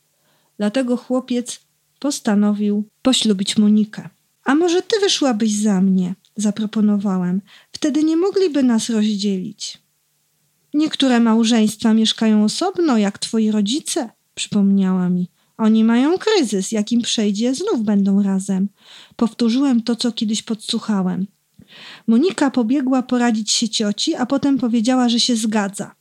Dlatego 0.56 0.96
chłopiec 0.96 1.60
postanowił 1.98 2.84
poślubić 3.02 3.58
Monikę. 3.58 4.08
A 4.44 4.54
może 4.54 4.82
ty 4.82 5.00
wyszłabyś 5.00 5.52
za 5.52 5.80
mnie? 5.80 6.14
Zaproponowałem. 6.36 7.40
Wtedy 7.72 8.04
nie 8.04 8.16
mogliby 8.16 8.62
nas 8.62 8.90
rozdzielić. 8.90 9.78
Niektóre 10.74 11.20
małżeństwa 11.20 11.94
mieszkają 11.94 12.44
osobno, 12.44 12.98
jak 12.98 13.18
twoi 13.18 13.50
rodzice, 13.50 14.10
przypomniała 14.34 15.08
mi. 15.08 15.30
Oni 15.58 15.84
mają 15.84 16.18
kryzys, 16.18 16.72
jakim 16.72 17.02
przejdzie, 17.02 17.54
znów 17.54 17.82
będą 17.82 18.22
razem. 18.22 18.68
Powtórzyłem 19.16 19.82
to, 19.82 19.96
co 19.96 20.12
kiedyś 20.12 20.42
podsłuchałem. 20.42 21.26
Monika 22.06 22.50
pobiegła 22.50 23.02
poradzić 23.02 23.50
się 23.50 23.68
cioci, 23.68 24.14
a 24.14 24.26
potem 24.26 24.58
powiedziała, 24.58 25.08
że 25.08 25.20
się 25.20 25.36
zgadza. 25.36 25.94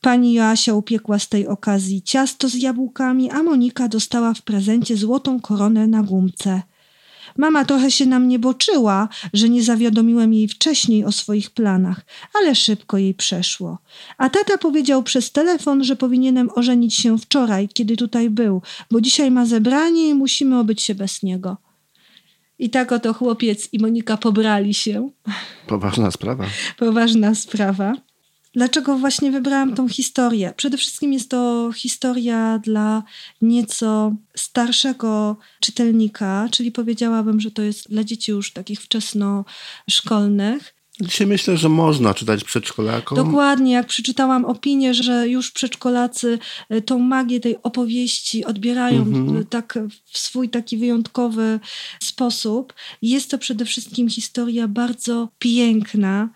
Pani 0.00 0.32
Joasia 0.32 0.74
upiekła 0.74 1.18
z 1.18 1.28
tej 1.28 1.46
okazji 1.46 2.02
ciasto 2.02 2.48
z 2.48 2.54
jabłkami, 2.54 3.30
a 3.30 3.42
Monika 3.42 3.88
dostała 3.88 4.34
w 4.34 4.42
prezencie 4.42 4.96
złotą 4.96 5.40
koronę 5.40 5.86
na 5.86 6.02
gumce. 6.02 6.62
Mama 7.40 7.64
trochę 7.64 7.90
się 7.90 8.06
na 8.06 8.18
mnie 8.18 8.38
boczyła, 8.38 9.08
że 9.32 9.48
nie 9.48 9.62
zawiadomiłem 9.62 10.34
jej 10.34 10.48
wcześniej 10.48 11.04
o 11.04 11.12
swoich 11.12 11.50
planach, 11.50 12.00
ale 12.34 12.54
szybko 12.54 12.98
jej 12.98 13.14
przeszło. 13.14 13.78
A 14.18 14.30
tata 14.30 14.58
powiedział 14.58 15.02
przez 15.02 15.32
telefon, 15.32 15.84
że 15.84 15.96
powinienem 15.96 16.50
ożenić 16.54 16.94
się 16.94 17.18
wczoraj, 17.18 17.68
kiedy 17.68 17.96
tutaj 17.96 18.30
był, 18.30 18.62
bo 18.90 19.00
dzisiaj 19.00 19.30
ma 19.30 19.46
zebranie 19.46 20.08
i 20.08 20.14
musimy 20.14 20.58
obyć 20.58 20.82
się 20.82 20.94
bez 20.94 21.22
niego. 21.22 21.56
I 22.58 22.70
tak 22.70 22.92
oto 22.92 23.14
chłopiec 23.14 23.68
i 23.72 23.78
Monika 23.78 24.16
pobrali 24.16 24.74
się. 24.74 25.10
Poważna 25.66 26.10
sprawa. 26.10 26.44
Poważna 26.78 27.34
sprawa. 27.34 27.94
Dlaczego 28.54 28.98
właśnie 28.98 29.30
wybrałam 29.30 29.74
tą 29.74 29.88
historię? 29.88 30.52
Przede 30.56 30.76
wszystkim 30.76 31.12
jest 31.12 31.30
to 31.30 31.70
historia 31.76 32.60
dla 32.62 33.02
nieco 33.42 34.14
starszego 34.36 35.36
czytelnika, 35.60 36.48
czyli 36.50 36.72
powiedziałabym, 36.72 37.40
że 37.40 37.50
to 37.50 37.62
jest 37.62 37.90
dla 37.90 38.04
dzieci 38.04 38.32
już 38.32 38.52
takich 38.52 38.80
wczesnoszkolnych. 38.80 40.74
Dzisiaj 41.00 41.26
myślę, 41.26 41.56
że 41.56 41.68
można 41.68 42.14
czytać 42.14 42.44
przedszkolakom. 42.44 43.16
Dokładnie, 43.16 43.72
jak 43.72 43.86
przeczytałam 43.86 44.44
opinię, 44.44 44.94
że 44.94 45.28
już 45.28 45.50
przedszkolacy 45.50 46.38
e, 46.68 46.80
tą 46.80 46.98
magię 46.98 47.40
tej 47.40 47.62
opowieści 47.62 48.44
odbierają 48.44 49.02
mhm. 49.02 49.46
tak 49.46 49.78
w 50.04 50.18
swój 50.18 50.48
taki 50.48 50.76
wyjątkowy 50.76 51.60
sposób. 52.00 52.72
Jest 53.02 53.30
to 53.30 53.38
przede 53.38 53.64
wszystkim 53.64 54.08
historia 54.08 54.68
bardzo 54.68 55.28
piękna, 55.38 56.28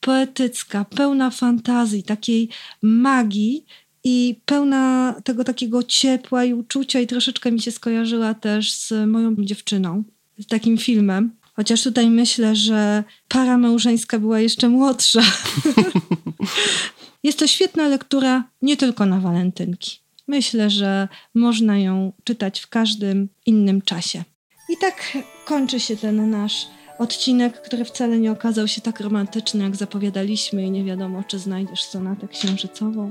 poetycka, 0.00 0.84
pełna 0.84 1.30
fantazji, 1.30 2.02
takiej 2.02 2.48
magii 2.82 3.64
i 4.04 4.40
pełna 4.46 5.14
tego 5.24 5.44
takiego 5.44 5.82
ciepła 5.82 6.44
i 6.44 6.54
uczucia 6.54 7.00
i 7.00 7.06
troszeczkę 7.06 7.52
mi 7.52 7.60
się 7.60 7.70
skojarzyła 7.70 8.34
też 8.34 8.72
z 8.72 8.92
moją 9.06 9.36
dziewczyną, 9.38 10.04
z 10.38 10.46
takim 10.46 10.78
filmem. 10.78 11.30
Chociaż 11.56 11.82
tutaj 11.82 12.10
myślę, 12.10 12.56
że 12.56 13.04
para 13.28 13.58
małżeńska 13.58 14.18
była 14.18 14.40
jeszcze 14.40 14.68
młodsza. 14.68 15.22
Jest 17.24 17.38
to 17.38 17.46
świetna 17.46 17.88
lektura 17.88 18.44
nie 18.62 18.76
tylko 18.76 19.06
na 19.06 19.20
walentynki. 19.20 20.00
Myślę, 20.26 20.70
że 20.70 21.08
można 21.34 21.78
ją 21.78 22.12
czytać 22.24 22.60
w 22.60 22.68
każdym 22.68 23.28
innym 23.46 23.82
czasie. 23.82 24.24
I 24.68 24.76
tak 24.80 25.18
kończy 25.44 25.80
się 25.80 25.96
ten 25.96 26.30
nasz 26.30 26.66
odcinek, 27.00 27.62
który 27.62 27.84
wcale 27.84 28.18
nie 28.18 28.32
okazał 28.32 28.68
się 28.68 28.80
tak 28.80 29.00
romantyczny, 29.00 29.64
jak 29.64 29.76
zapowiadaliśmy, 29.76 30.62
i 30.62 30.70
nie 30.70 30.84
wiadomo, 30.84 31.24
czy 31.28 31.38
znajdziesz 31.38 31.84
sonatę 31.84 32.28
księżycową. 32.28 33.10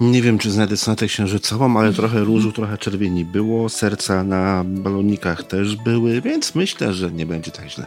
Nie 0.00 0.22
wiem, 0.22 0.38
czy 0.38 0.50
znajdę 0.50 0.76
sonatę 0.76 1.06
księżycową, 1.06 1.78
ale 1.80 1.92
trochę 1.92 2.20
różu, 2.20 2.52
trochę 2.52 2.78
czerwieni 2.78 3.24
było. 3.24 3.68
Serca 3.68 4.24
na 4.24 4.64
balonikach 4.66 5.42
też 5.42 5.76
były, 5.76 6.20
więc 6.20 6.54
myślę, 6.54 6.92
że 6.94 7.12
nie 7.12 7.26
będzie 7.26 7.50
tak 7.50 7.70
źle. 7.70 7.86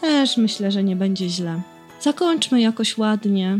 Też 0.00 0.36
myślę, 0.36 0.70
że 0.70 0.84
nie 0.84 0.96
będzie 0.96 1.28
źle. 1.28 1.60
Zakończmy 2.00 2.60
jakoś 2.60 2.98
ładnie. 2.98 3.58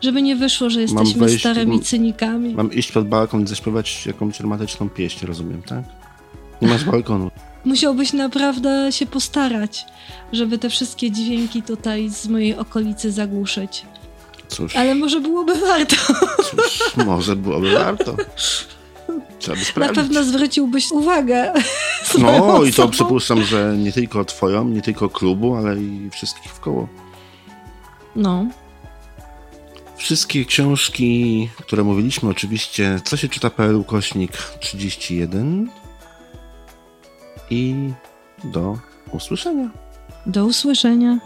Żeby 0.00 0.22
nie 0.22 0.36
wyszło, 0.36 0.70
że 0.70 0.80
jesteśmy 0.80 1.20
wejść, 1.20 1.40
starymi 1.40 1.80
cynikami. 1.80 2.54
Mam 2.54 2.72
iść 2.72 2.92
pod 2.92 3.08
balkon 3.08 3.42
i 3.42 3.46
zaśpiewać 3.46 4.06
jakąś 4.06 4.40
romantyczną 4.40 4.88
pieśń, 4.88 5.26
rozumiem, 5.26 5.62
tak? 5.62 5.84
Nie 6.62 6.68
masz 6.68 6.84
balkonu. 6.84 7.30
Musiałbyś 7.64 8.12
naprawdę 8.12 8.92
się 8.92 9.06
postarać, 9.06 9.86
żeby 10.32 10.58
te 10.58 10.70
wszystkie 10.70 11.10
dźwięki 11.10 11.62
tutaj 11.62 12.08
z 12.08 12.28
mojej 12.28 12.56
okolicy 12.56 13.12
zagłuszyć. 13.12 13.86
Cóż. 14.48 14.76
Ale 14.76 14.94
może 14.94 15.20
byłoby 15.20 15.54
warto. 15.54 15.96
Cóż, 16.50 16.96
może 17.06 17.36
byłoby 17.36 17.72
warto. 17.72 18.16
Trzeba 19.38 19.58
by 19.58 19.64
sprawdzić. 19.64 19.96
Na 19.96 20.02
pewno 20.02 20.24
zwróciłbyś 20.24 20.90
uwagę. 20.90 21.52
No 22.18 22.64
i 22.64 22.72
to 22.72 22.88
przypuszczam, 22.88 23.44
że 23.44 23.74
nie 23.78 23.92
tylko 23.92 24.24
twoją, 24.24 24.64
nie 24.64 24.82
tylko 24.82 25.08
klubu, 25.08 25.54
ale 25.54 25.76
i 25.76 26.10
wszystkich 26.12 26.52
w 26.52 26.60
koło. 26.60 26.88
No. 28.16 28.46
Wszystkie 29.96 30.44
książki, 30.44 31.48
które 31.58 31.84
mówiliśmy, 31.84 32.28
oczywiście, 32.28 33.00
co 33.04 33.16
się 33.16 33.28
czyta.pl 33.28 33.76
ukośnik 33.76 34.32
31 34.60 35.70
i 37.50 37.92
do 38.44 38.78
usłyszenia. 39.12 39.70
Do 40.26 40.44
usłyszenia. 40.44 41.18